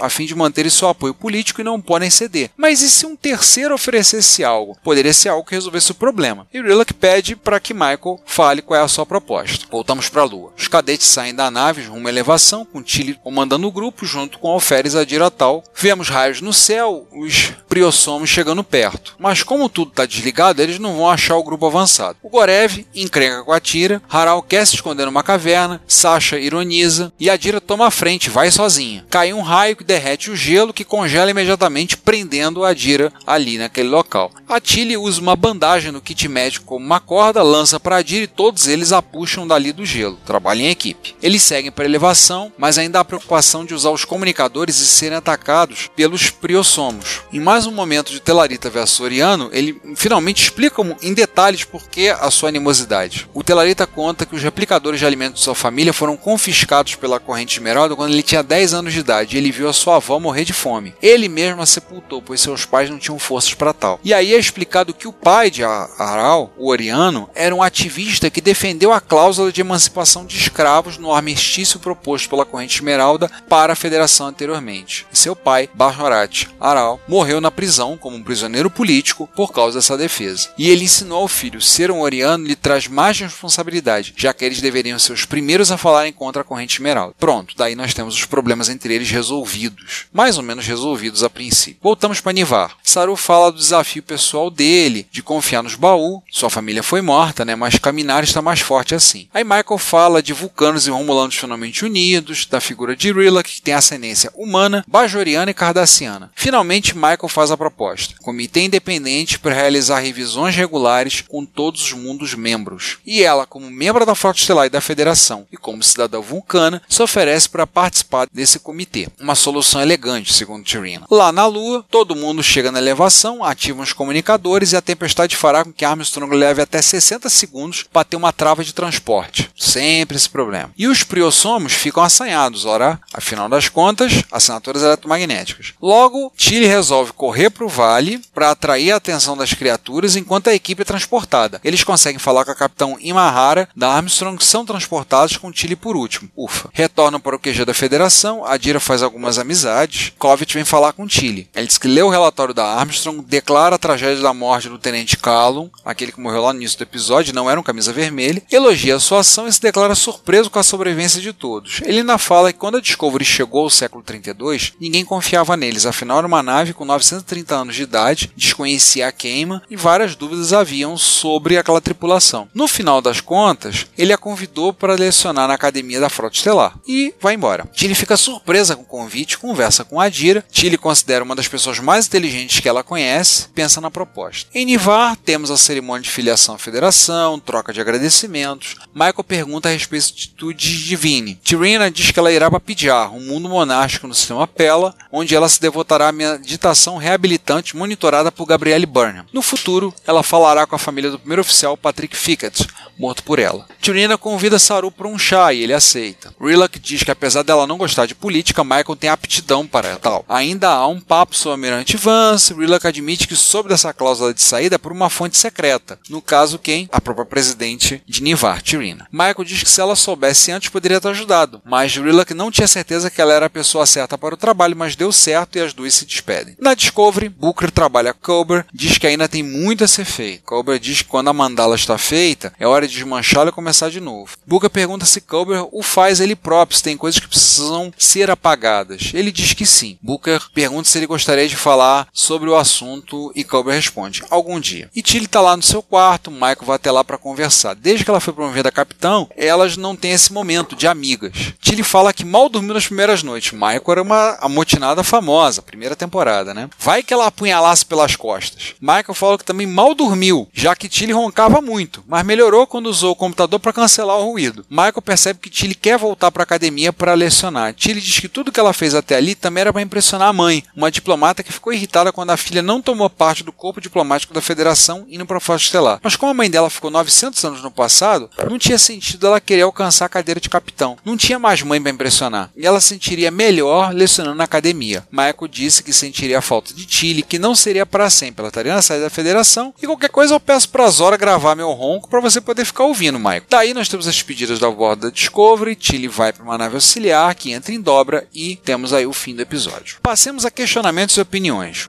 a 0.01 0.09
fim 0.09 0.27
de 0.27 0.35
manter 0.35 0.71
seu 0.71 0.89
apoio 0.89 1.15
político 1.15 1.61
e 1.61 1.65
não 1.65 1.81
podem 1.81 2.11
ceder. 2.11 2.51
Mas 2.57 2.83
e 2.83 2.91
se 2.91 3.07
um 3.07 3.17
terceiro 3.17 3.75
oferecesse 3.75 4.45
algo? 4.45 4.77
Poderia 4.83 5.13
ser 5.13 5.29
algo 5.29 5.47
que 5.47 5.55
resolvesse 5.55 5.91
o 5.91 5.95
problema. 5.95 6.47
E 6.53 6.61
Rilla 6.61 6.85
pede 6.99 7.37
para 7.37 7.61
que 7.61 7.75
Michael 7.75 8.21
fale 8.27 8.63
qual 8.63 8.81
é 8.81 8.83
a 8.83 8.89
sua 8.89 9.07
proposta. 9.07 9.67
Voltamos 9.71 10.09
para 10.09 10.23
a 10.23 10.25
Lua. 10.25 10.53
Os 10.57 10.69
cadetes 10.69 11.07
saem 11.07 11.35
da 11.35 11.51
nave 11.51 11.83
rumo 11.83 12.07
à 12.07 12.11
elevação, 12.11 12.65
com 12.65 12.83
Tilly 12.83 13.15
comandando 13.23 13.67
o 13.67 13.73
grupo, 13.73 14.05
junto 14.05 14.39
com 14.39 14.49
Alferes 14.49 14.95
Adiratal. 14.95 15.63
Vemos 15.75 16.09
raios 16.09 16.41
no 16.41 16.53
céu, 16.53 17.07
os 17.13 17.53
priossomos 17.75 18.31
chegando 18.31 18.63
perto. 18.63 19.17
Mas 19.19 19.43
como 19.43 19.69
tudo 19.69 19.89
está 19.89 20.07
desligado, 20.07 20.63
eles 20.63 20.79
não 20.79 20.95
vão 20.95 21.11
achar 21.11 21.37
o 21.37 21.43
grupo 21.43 21.67
avançado. 21.67 22.17
O 22.23 22.29
Gorev 22.29 22.87
encrenca 22.95 23.43
com 23.43 23.51
a 23.51 23.59
Tira, 23.59 24.01
Haral 24.09 24.41
quer 24.43 24.65
se 24.65 24.77
esconder 24.77 25.07
numa 25.07 25.25
caverna, 25.25 25.83
Sasha 25.89 26.39
ironiza 26.39 27.13
e 27.19 27.29
a 27.29 27.37
Dira 27.37 27.61
toma 27.61 27.89
a 27.89 27.91
frente, 27.91 28.31
vai 28.31 28.49
sozinha. 28.53 29.05
Cai 29.11 29.33
um 29.33 29.41
raio 29.41 29.75
que 29.75 29.83
derrete 29.83 30.31
o 30.31 30.37
gelo 30.37 30.73
que 30.73 30.85
congela 30.85 31.33
imediatamente, 31.33 31.97
prendendo 31.97 32.65
a 32.65 32.73
Dira 32.73 33.13
ali 33.27 33.59
naquele 33.59 33.89
local. 33.89 34.31
A 34.49 34.61
Tilly 34.61 34.97
usa 34.97 35.21
uma 35.21 35.35
bandagem 35.35 35.91
no 35.91 36.01
kit 36.01 36.29
médico 36.29 36.67
como 36.67 36.87
uma 36.87 37.01
corda, 37.01 37.43
lança 37.43 37.81
para 37.81 37.97
a 37.97 38.03
Dira 38.03 38.23
e 38.23 38.29
todos 38.29 38.69
eles 38.69 38.93
a 38.93 39.03
puxam 39.03 39.49
dali 39.49 39.73
do 39.73 39.85
gelo. 39.85 40.17
Trabalham 40.25 40.67
em 40.67 40.71
equipe. 40.71 41.17
Eles 41.21 41.43
seguem 41.43 41.73
para 41.73 41.85
a 41.85 41.89
elevação, 41.89 42.53
mas 42.57 42.79
ainda 42.79 43.01
há 43.01 43.05
preocupação 43.05 43.65
de 43.65 43.75
usar 43.75 43.91
os 43.91 44.05
comunicadores 44.05 44.79
e 44.79 44.87
serem 44.87 45.19
atacados 45.19 45.91
pelos 45.97 46.31
priossomos. 46.31 47.23
Em 47.33 47.41
mais 47.41 47.64
um 47.67 47.73
momento 47.73 48.13
de 48.13 48.21
Telarita 48.21 48.71
versus 48.71 49.01
Oriano, 49.01 49.49
ele 49.53 49.81
finalmente 49.97 50.43
explica 50.43 50.83
em 51.03 51.15
detalhes 51.15 51.65
por 51.65 51.89
que 51.89 52.09
a 52.09 52.31
sua 52.31 52.49
animosidade. 52.49 53.29
O 53.33 53.43
Telarita 53.43 53.87
conta 53.87 54.27
que 54.27 54.35
os 54.35 54.43
replicadores 54.43 55.01
de 55.01 55.07
alimentos 55.07 55.41
de 55.41 55.45
sua 55.45 55.55
família 55.55 55.93
foram 55.93 56.17
confiscados 56.17 56.95
pela 56.95 57.21
corrente 57.21 57.59
esmeralda 57.59 57.97
quando 57.97 58.13
ele 58.13 58.23
tinha 58.23 58.43
10 58.43 58.75
anos 58.75 58.93
de 58.93 59.01
idade 59.01 59.37
e 59.37 59.39
ele 59.39 59.53
viu 59.53 59.69
a 59.69 59.73
sua 59.73 59.97
avó 59.97 60.19
morrer 60.19 60.45
de 60.45 60.53
fome. 60.53 60.95
Ele 61.03 61.29
mesmo 61.29 61.63
a 61.63 61.67
sepultou, 61.67 62.23
pois 62.23 62.41
seus 62.41 62.65
pais 62.65 62.91
não 62.91 62.99
tinham 62.99 63.19
forças 63.19 63.55
para 63.55 63.73
tal. 63.73 64.01
E 64.03 64.13
aí 64.13 64.35
é 64.35 64.39
explicado 64.39 64.95
que 64.95 65.09
o 65.09 65.13
pai 65.13 65.51
de 65.51 65.63
Aral, 65.65 66.53
o 66.57 66.69
Oriano, 66.69 67.29
era 67.35 67.55
um 67.55 67.63
ativista 67.63 68.31
que 68.31 68.41
defendeu 68.41 68.93
a 68.93 69.01
cláusula 69.01 69.53
de 69.53 69.61
emancipação 69.61 70.25
de 70.25 70.37
escravos 70.37 70.99
no 70.99 71.13
armistício 71.13 71.81
proposto 71.81 72.29
pela 72.29 72.45
corrente 72.45 72.77
esmeralda 72.77 73.31
para 73.49 73.73
a 73.73 73.77
federação 73.77 74.27
anteriormente. 74.27 75.07
Seu 75.13 75.35
pai, 75.35 75.69
Bajorat 75.75 76.47
Aral, 76.61 77.01
morreu 77.09 77.41
na 77.41 77.51
prisão 77.55 77.97
como 77.97 78.17
um 78.17 78.23
prisioneiro 78.23 78.69
político 78.69 79.29
por 79.35 79.53
causa 79.53 79.79
dessa 79.79 79.97
defesa. 79.97 80.49
E 80.59 80.69
ele 80.69 80.85
ensinou 80.85 81.23
ao 81.23 81.29
filho 81.29 81.61
ser 81.61 81.91
um 81.91 82.01
Oriano 82.01 82.47
lhe 82.47 82.57
traz 82.57 82.87
mais 82.87 83.19
responsabilidade, 83.19 84.15
já 84.17 84.33
que 84.33 84.45
eles 84.45 84.61
deveriam 84.61 84.99
ser 84.99 85.13
os 85.13 85.25
primeiros 85.25 85.71
a 85.71 85.77
falarem 85.77 86.13
contra 86.13 86.43
a 86.43 86.45
corrente 86.45 86.77
esmeralda. 86.77 87.15
Pronto, 87.19 87.55
daí 87.57 87.75
nós 87.75 87.95
temos 87.95 88.15
os 88.15 88.25
problemas 88.25 88.69
entre 88.69 88.95
eles 88.95 89.11
resolvidos. 89.11 90.07
Mais 90.13 90.37
ou 90.37 90.43
menos 90.43 90.67
resolvidos 90.67 91.23
a 91.23 91.31
princípio. 91.31 91.79
Voltamos 91.83 92.21
para 92.21 92.33
Nivar. 92.33 92.77
Saru 92.83 93.17
fala 93.17 93.51
do 93.51 93.59
desafio 93.59 94.03
pessoal 94.03 94.51
dele, 94.51 95.07
de 95.11 95.23
confiar 95.23 95.63
nos 95.63 95.75
baú. 95.75 96.23
Sua 96.31 96.51
família 96.51 96.83
foi 96.83 97.01
morta, 97.01 97.45
né? 97.45 97.55
Mas 97.55 97.79
Caminar 97.79 98.25
está 98.25 98.43
mais 98.43 98.61
forte 98.61 98.95
assim. 98.95 99.29
Aí 99.33 99.45
Michael 99.45 99.79
fala 99.79 100.23
de 100.23 100.33
vulcanos 100.33 100.87
e 100.87 100.91
romulanos 100.91 101.37
finalmente 101.37 101.85
unidos, 101.85 102.47
da 102.47 102.61
figura 102.61 102.97
de 102.97 103.13
Rilak, 103.13 103.51
que 103.51 103.63
tem 103.63 103.75
ascendência 103.75 104.31
humana, 104.35 104.85
bajoriana 104.87 105.51
e 105.51 105.55
cardassiana. 105.55 106.31
Finalmente, 106.35 106.95
Michael 106.95 107.29
faz 107.29 107.44
a 107.51 107.57
proposta. 107.57 108.15
Comitê 108.23 108.63
independente 108.63 109.39
para 109.39 109.55
realizar 109.55 109.99
revisões 109.99 110.55
regulares 110.55 111.21
com 111.21 111.45
todos 111.45 111.83
os 111.83 111.93
mundos 111.93 112.35
membros. 112.35 112.99
E 113.05 113.23
ela, 113.23 113.47
como 113.47 113.71
membro 113.71 114.07
da 114.07 114.15
Frota 114.15 114.39
Estelar 114.39 114.67
e 114.67 114.71
da 114.71 114.81
Federação, 114.81 115.47
e 115.51 115.57
como 115.57 115.83
cidadã 115.83 116.21
vulcana, 116.21 116.83
se 116.89 117.03
oferece 117.03 117.49
para 117.49 117.67
participar 117.67 118.27
desse 118.33 118.59
comitê. 118.59 119.09
Uma 119.21 119.35
solução 119.35 119.81
elegante, 119.81 120.33
segundo 120.33 120.65
Tyrina. 120.65 121.07
Lá 121.11 121.33
na 121.33 121.47
Lua, 121.47 121.85
todo 121.91 122.17
mundo 122.17 122.43
chega 122.43 122.73
na 122.73 122.79
elevação, 122.79 123.45
ativa 123.45 123.83
os 123.83 123.93
comunicadores 123.93 124.73
e 124.73 124.77
a 124.77 124.83
tempestade 124.83 125.37
fará 125.37 125.65
com 125.65 125.73
que 125.73 125.85
Armstrong 125.85 126.35
leve 126.35 126.63
até 126.63 126.81
60 126.81 127.29
segundos 127.29 127.85
para 127.93 128.05
ter 128.05 128.17
uma 128.17 128.33
trava 128.33 128.65
de 128.65 128.73
transporte. 128.73 129.51
Sempre 129.57 130.17
esse 130.17 130.29
problema. 130.29 130.71
E 130.77 130.87
os 130.87 131.03
priossomos 131.03 131.73
ficam 131.73 132.03
assanhados, 132.03 132.65
ora, 132.65 132.99
afinal 133.13 133.49
das 133.49 133.69
contas, 133.69 134.23
assinaturas 134.31 134.83
eletromagnéticas. 134.83 135.75
Logo, 135.81 136.33
Tilly 136.37 136.67
resolve 136.67 137.13
correr 137.13 137.34
para 137.51 137.65
o 137.65 137.69
vale 137.69 138.21
para 138.33 138.51
atrair 138.51 138.93
a 138.93 138.97
atenção 138.97 139.37
das 139.37 139.53
criaturas 139.53 140.17
enquanto 140.17 140.49
a 140.49 140.55
equipe 140.55 140.83
é 140.83 140.85
transportada. 140.85 141.61
Eles 141.65 141.85
conseguem 141.85 142.19
falar 142.19 142.45
com 142.45 142.51
a 142.51 142.55
capitão 142.55 142.97
Imahara 143.01 143.69
da 143.77 143.93
Armstrong 143.93 144.39
que 144.39 144.45
são 144.45 144.65
transportados 144.65 145.37
com 145.37 145.51
Tilly 145.51 145.77
por 145.77 145.97
último. 145.97 146.31
Ufa. 146.37 146.69
Retornam 146.73 147.21
para 147.21 147.37
o 147.37 147.39
QG 147.39 147.65
da 147.65 147.75
Federação, 147.75 148.45
a 148.45 148.57
Dira 148.57 148.81
faz 148.81 149.03
algumas 149.03 149.39
amizades, 149.39 150.13
Covet 150.19 150.55
vem 150.55 150.65
falar 150.65 150.93
com 150.93 151.07
Tilly. 151.07 151.49
Ele 151.55 151.67
diz 151.67 151.79
que 151.79 151.89
lê 151.89 152.03
o 152.03 152.09
relatório 152.09 152.55
da 152.55 152.65
Armstrong, 152.65 153.23
declara 153.23 153.75
a 153.77 153.79
tragédia 153.79 154.23
da 154.23 154.33
morte 154.33 154.69
do 154.69 154.79
Tenente 154.79 155.17
Callum, 155.17 155.69
aquele 155.85 156.13
que 156.13 156.21
morreu 156.21 156.43
lá 156.43 156.53
no 156.53 156.61
início 156.61 156.79
do 156.79 156.83
episódio, 156.83 157.35
não 157.35 157.51
era 157.51 157.59
um 157.59 157.63
camisa 157.63 157.93
vermelha, 157.93 158.43
elogia 158.51 158.97
a 158.97 159.01
sua 159.01 159.21
ação 159.21 159.49
e 159.49 159.53
se 159.53 159.61
declara 159.61 159.95
surpreso 159.95 160.51
com 160.51 160.59
a 160.59 160.63
sobrevivência 160.63 161.21
de 161.21 161.33
todos. 161.33 161.81
Ele 161.85 162.01
ainda 162.01 162.19
fala 162.19 162.53
que 162.53 162.59
quando 162.59 162.77
a 162.77 162.81
Discovery 162.81 163.25
chegou 163.25 163.65
ao 163.65 163.71
século 163.71 164.03
32, 164.03 164.75
ninguém 164.81 165.05
confiava 165.05 165.57
neles, 165.57 165.87
afinal 165.87 166.19
era 166.19 166.27
uma 166.27 166.43
nave 166.43 166.73
com 166.73 166.85
930 167.25 167.55
anos 167.55 167.75
de 167.75 167.83
idade, 167.83 168.31
desconhecia 168.37 169.09
a 169.09 169.13
queima 169.13 169.63
e 169.69 169.77
várias 169.77 170.15
dúvidas 170.15 170.53
haviam 170.53 170.97
sobre 170.97 171.57
aquela 171.57 171.81
tripulação. 171.81 172.49
No 172.55 172.69
final 172.69 173.01
das 173.01 173.21
contas, 173.21 173.87
ele 173.97 174.13
a 174.13 174.19
convidou 174.19 174.73
para 174.73 174.95
lecionar 174.95 175.49
na 175.49 175.55
academia 175.55 176.01
da 176.01 176.09
Frota 176.09 176.37
Estelar 176.37 176.79
e 176.87 177.15
vai 177.21 177.35
embora. 177.35 177.67
Tilly 177.75 177.95
fica 177.95 178.17
surpresa 178.17 178.77
com 178.77 178.83
o 178.83 178.87
convite, 178.87 179.39
conversa 179.39 179.85
com 179.85 180.01
a 180.01 180.09
Dira. 180.09 180.45
Tilly 180.51 180.77
considera 180.77 181.25
uma 181.25 181.35
das 181.35 181.49
pessoas 181.49 181.79
mais 181.81 182.07
inteligentes 182.07 182.61
que 182.61 182.69
ela 182.69 182.85
conhece, 182.85 183.49
pensa 183.55 183.81
na 183.81 183.91
proposta. 183.91 184.49
Em 184.55 184.65
Nivar, 184.65 185.17
temos 185.17 185.51
a 185.51 185.57
cerimônia 185.57 186.03
de 186.03 186.11
filiação 186.11 186.55
à 186.55 186.59
federação, 186.59 187.41
troca 187.41 187.73
de 187.73 187.81
agradecimentos. 187.81 188.77
Michael 188.95 189.25
pergunta 189.25 189.69
a 189.69 189.73
respeito 189.73 190.53
de 190.53 190.85
Divine. 190.85 191.39
Tirina 191.43 191.91
diz 191.91 192.11
que 192.11 192.19
ela 192.19 192.33
irá 192.33 192.51
para 192.51 192.61
Pidjar, 192.61 193.15
um 193.15 193.21
mundo 193.21 193.49
monástico 193.49 194.07
no 194.07 194.15
sistema 194.15 194.47
Pela, 194.47 194.95
onde 195.11 195.35
ela 195.35 195.49
se 195.49 195.61
devotará 195.61 196.09
à 196.09 196.13
meditação 196.13 196.97
reabilitante 197.05 197.77
monitorada 197.77 198.33
por 198.33 198.47
Gabrielle 198.47 198.87
Burnham. 198.87 199.27
No 199.31 199.43
futuro, 199.43 199.93
ela 200.07 200.23
falará 200.23 200.67
com 200.67 200.75
a 200.75 200.79
família 200.79 201.11
do 201.11 201.19
primeiro 201.19 201.43
oficial 201.43 201.77
Patrick 201.77 202.17
Fickett, 202.17 202.67
morto 202.99 203.23
por 203.23 203.39
ela. 203.39 203.67
Tirina 203.79 204.17
convida 204.17 204.59
Saru 204.59 204.91
para 204.91 205.07
um 205.07 205.19
chá 205.19 205.53
e 205.53 205.63
ele 205.63 205.75
aceita. 205.75 206.35
Rilak 206.41 206.79
diz 206.79 207.03
que 207.03 207.11
apesar 207.11 207.43
dela 207.43 207.67
não 207.67 207.77
gostar 207.77 208.07
de 208.07 208.15
política, 208.15 208.65
Michael 208.65 208.97
tem 208.97 209.11
aptidão 209.11 209.67
para 209.67 209.97
tal. 209.97 210.25
Ainda 210.27 210.71
há 210.71 210.87
um 210.87 210.99
papo 210.99 211.37
sobre 211.37 211.51
o 211.51 211.53
Almirante 211.53 211.97
Vance. 211.99 212.55
Rilak 212.55 212.87
admite 212.87 213.29
que 213.29 213.37
soube 213.37 213.69
dessa 213.69 213.93
cláusula 213.93 214.33
de 214.33 214.41
saída 214.41 214.79
por 214.79 214.91
uma 214.91 215.11
fonte 215.11 215.37
secreta. 215.37 215.99
No 216.09 216.23
caso, 216.23 216.59
quem? 216.59 216.89
A 216.91 217.01
própria 217.01 217.27
presidente 217.27 218.03
de 218.07 218.23
Nivar, 218.23 218.63
Tirina. 218.63 219.07
Michael 219.13 219.45
diz 219.45 219.63
que 219.63 219.69
se 219.69 219.81
ela 219.81 219.95
soubesse 219.95 220.51
antes, 220.51 220.71
poderia 220.71 221.01
ter 221.01 221.09
ajudado. 221.09 221.61
Mas 221.65 221.95
Rilak 221.95 222.33
não 222.33 222.51
tinha 222.51 222.67
certeza 222.67 223.11
que 223.11 223.21
ela 223.21 223.35
era 223.35 223.47
a 223.47 223.51
pessoa 223.51 223.85
certa 223.85 224.17
para 224.17 224.35
o 224.35 224.39
trabalho, 224.39 224.75
mas 224.75 224.97
deu 224.97 225.13
certo 225.13 225.59
e 225.59 225.61
as 225.61 225.75
duas 225.75 225.93
se 225.93 226.07
despedem. 226.07 226.57
Na 226.59 226.75
Discovery, 226.95 227.29
Booker 227.29 227.73
trabalha 227.73 228.15
Culber, 228.15 228.65
diz 228.73 228.99
que 228.99 229.07
ainda 229.09 229.29
tem 229.29 229.43
muito 229.43 229.83
a 229.83 229.89
ser 229.89 230.05
feito. 230.05 230.45
Culber 230.45 230.79
diz 230.79 231.03
que 231.03 231.09
quando 231.09 231.27
a 231.27 231.33
mandala 231.33 231.75
está 231.75 231.99
feita, 231.99 232.53
é 232.57 232.69
hora 232.69 232.87
de 232.87 232.95
desmanchá-la 232.95 233.49
e 233.49 233.53
começar 233.53 233.91
de 233.91 234.01
novo. 234.01 234.37
Booker 234.47 234.71
pergunta 234.71 235.05
se 235.05 235.21
Culber 235.21 235.67
o 235.73 235.83
faz 235.83 236.21
ele 236.21 236.37
próprio, 236.37 236.77
se 236.77 236.85
tem 236.85 236.97
coisas 236.97 237.19
que 237.19 237.27
precisam 237.27 237.93
ser 237.99 238.31
apagadas. 238.31 239.11
Ele 239.13 239.33
diz 239.33 239.55
que 239.55 239.67
sim. 239.67 239.99
Booker 240.01 240.41
pergunta 240.55 240.89
se 240.89 240.97
ele 240.97 241.09
gostaria 241.09 241.49
de 241.49 241.57
falar 241.57 242.07
sobre 242.13 242.49
o 242.49 242.55
assunto 242.55 243.33
e 243.35 243.43
Culber 243.43 243.75
responde: 243.75 244.23
algum 244.31 244.61
dia. 244.61 244.89
E 244.95 245.03
Tilly 245.03 245.25
está 245.25 245.41
lá 245.41 245.57
no 245.57 245.65
seu 245.65 245.83
quarto, 245.83 246.31
Michael 246.31 246.59
vai 246.63 246.77
até 246.77 246.93
lá 246.93 247.03
para 247.03 247.19
conversar. 247.19 247.75
Desde 247.75 248.05
que 248.05 248.11
ela 248.11 248.21
foi 248.21 248.33
promovida 248.33 248.69
a 248.69 248.73
capitão, 248.73 249.29
elas 249.37 249.77
não 249.77 249.97
têm 249.97 250.13
esse 250.13 250.33
momento 250.33 250.77
de 250.77 250.87
amigas. 250.87 251.55
Tilly 251.61 251.83
fala 251.83 252.13
que 252.13 252.25
mal 252.25 252.49
dormiu 252.49 252.73
nas 252.73 252.87
primeiras 252.87 253.25
noites. 253.25 253.51
Michael 253.51 253.83
era 253.89 254.03
uma 254.03 254.39
amotinada 254.41 255.03
famosa, 255.03 255.61
primeira 255.61 255.97
temporada, 255.97 256.55
né? 256.55 256.71
Vai 256.85 257.03
que 257.03 257.15
ela 257.15 257.29
apunhalasse 257.29 257.83
pelas 257.83 258.15
costas. 258.15 258.75
Michael 258.79 259.15
falou 259.15 259.39
que 259.39 259.45
também 259.45 259.67
mal 259.67 259.95
dormiu, 259.95 260.47
já 260.53 260.77
que 260.77 260.87
Tilly 260.87 261.15
roncava 261.15 261.63
muito, 261.63 262.05
mas 262.07 262.23
melhorou 262.27 262.67
quando 262.67 262.89
usou 262.89 263.13
o 263.13 263.17
computador 263.17 263.59
para 263.59 263.73
cancelar 263.73 264.19
o 264.19 264.25
ruído. 264.27 264.67
Michael 264.69 265.01
percebe 265.01 265.39
que 265.41 265.49
Tilly 265.49 265.75
quer 265.75 265.97
voltar 265.97 266.31
para 266.31 266.43
a 266.43 266.45
academia 266.45 266.93
para 266.93 267.15
lecionar. 267.15 267.73
Tilly 267.73 268.03
diz 268.03 268.21
que 268.21 268.29
tudo 268.29 268.53
que 268.53 268.61
ela 268.61 268.75
fez 268.75 268.95
até 268.95 269.17
ali 269.17 269.35
também 269.35 269.63
era 269.63 269.73
para 269.73 269.81
impressionar 269.81 270.29
a 270.29 270.33
mãe, 270.35 270.63
uma 270.77 270.91
diplomata 270.91 271.43
que 271.43 271.55
ficou 271.55 271.73
irritada 271.73 272.13
quando 272.13 272.29
a 272.29 272.37
filha 272.37 272.61
não 272.61 272.83
tomou 272.83 273.09
parte 273.09 273.43
do 273.43 273.51
corpo 273.51 273.81
diplomático 273.81 274.35
da 274.35 274.43
federação 274.43 275.07
indo 275.09 275.25
para 275.25 275.41
Frota 275.41 275.63
Estelar. 275.63 276.01
Mas 276.03 276.17
como 276.17 276.33
a 276.33 276.35
mãe 276.35 276.51
dela 276.51 276.69
ficou 276.69 276.91
900 276.91 277.43
anos 277.47 277.63
no 277.63 277.71
passado, 277.71 278.29
não 278.51 278.59
tinha 278.59 278.77
sentido 278.77 279.27
ela 279.27 279.41
querer 279.41 279.63
alcançar 279.63 280.05
a 280.05 280.11
cadeira 280.11 280.39
de 280.39 280.51
capitão. 280.51 280.99
Não 281.03 281.17
tinha 281.17 281.39
mais 281.39 281.63
mãe 281.63 281.81
para 281.81 281.93
impressionar. 281.93 282.51
E 282.55 282.67
ela 282.67 282.79
sentiria 282.79 283.31
melhor 283.31 283.95
lecionando 283.95 284.37
na 284.37 284.45
academia. 284.45 285.09
Michael 285.11 285.49
disse 285.51 285.83
que 285.83 285.91
sentiria 285.91 286.41
a 286.41 286.43
falta 286.43 286.74
de 286.75 286.87
Tilly, 286.87 287.23
que 287.23 287.39
não 287.39 287.55
seria 287.55 287.87
para 287.87 288.11
sempre. 288.11 288.43
Ela 288.43 288.49
estaria 288.49 288.75
na 288.75 288.83
saída 288.83 289.05
da 289.05 289.11
federação. 289.11 289.75
E 289.83 289.87
qualquer 289.87 290.11
coisa 290.11 290.35
eu 290.35 290.41
peço 290.41 290.69
para 290.69 290.89
Zora 290.89 291.17
gravar 291.17 291.55
meu 291.55 291.71
ronco 291.73 292.09
para 292.09 292.21
você 292.21 292.41
poder 292.41 292.65
ficar 292.65 292.85
ouvindo, 292.85 293.19
Michael. 293.19 293.45
Daí 293.49 293.75
nós 293.75 293.89
temos 293.89 294.07
as 294.07 294.23
pedidas 294.23 294.59
da 294.59 294.71
bordo 294.71 295.03
da 295.03 295.11
Discovery. 295.11 295.77
Tilly 295.77 296.09
vai 296.09 296.33
para 296.33 296.45
uma 296.45 296.59
nave 296.59 296.75
auxiliar 296.75 297.35
que 297.35 297.53
entra 297.53 297.73
em 297.73 297.81
dobra 297.81 298.27
e 298.35 298.57
temos 298.57 298.93
aí 298.93 299.07
o 299.07 299.13
fim 299.13 299.35
do 299.35 299.43
episódio. 299.43 299.99
Passemos 300.03 300.45
a 300.45 300.51
questionamentos 300.51 301.17
e 301.17 301.21
opiniões. 301.21 301.89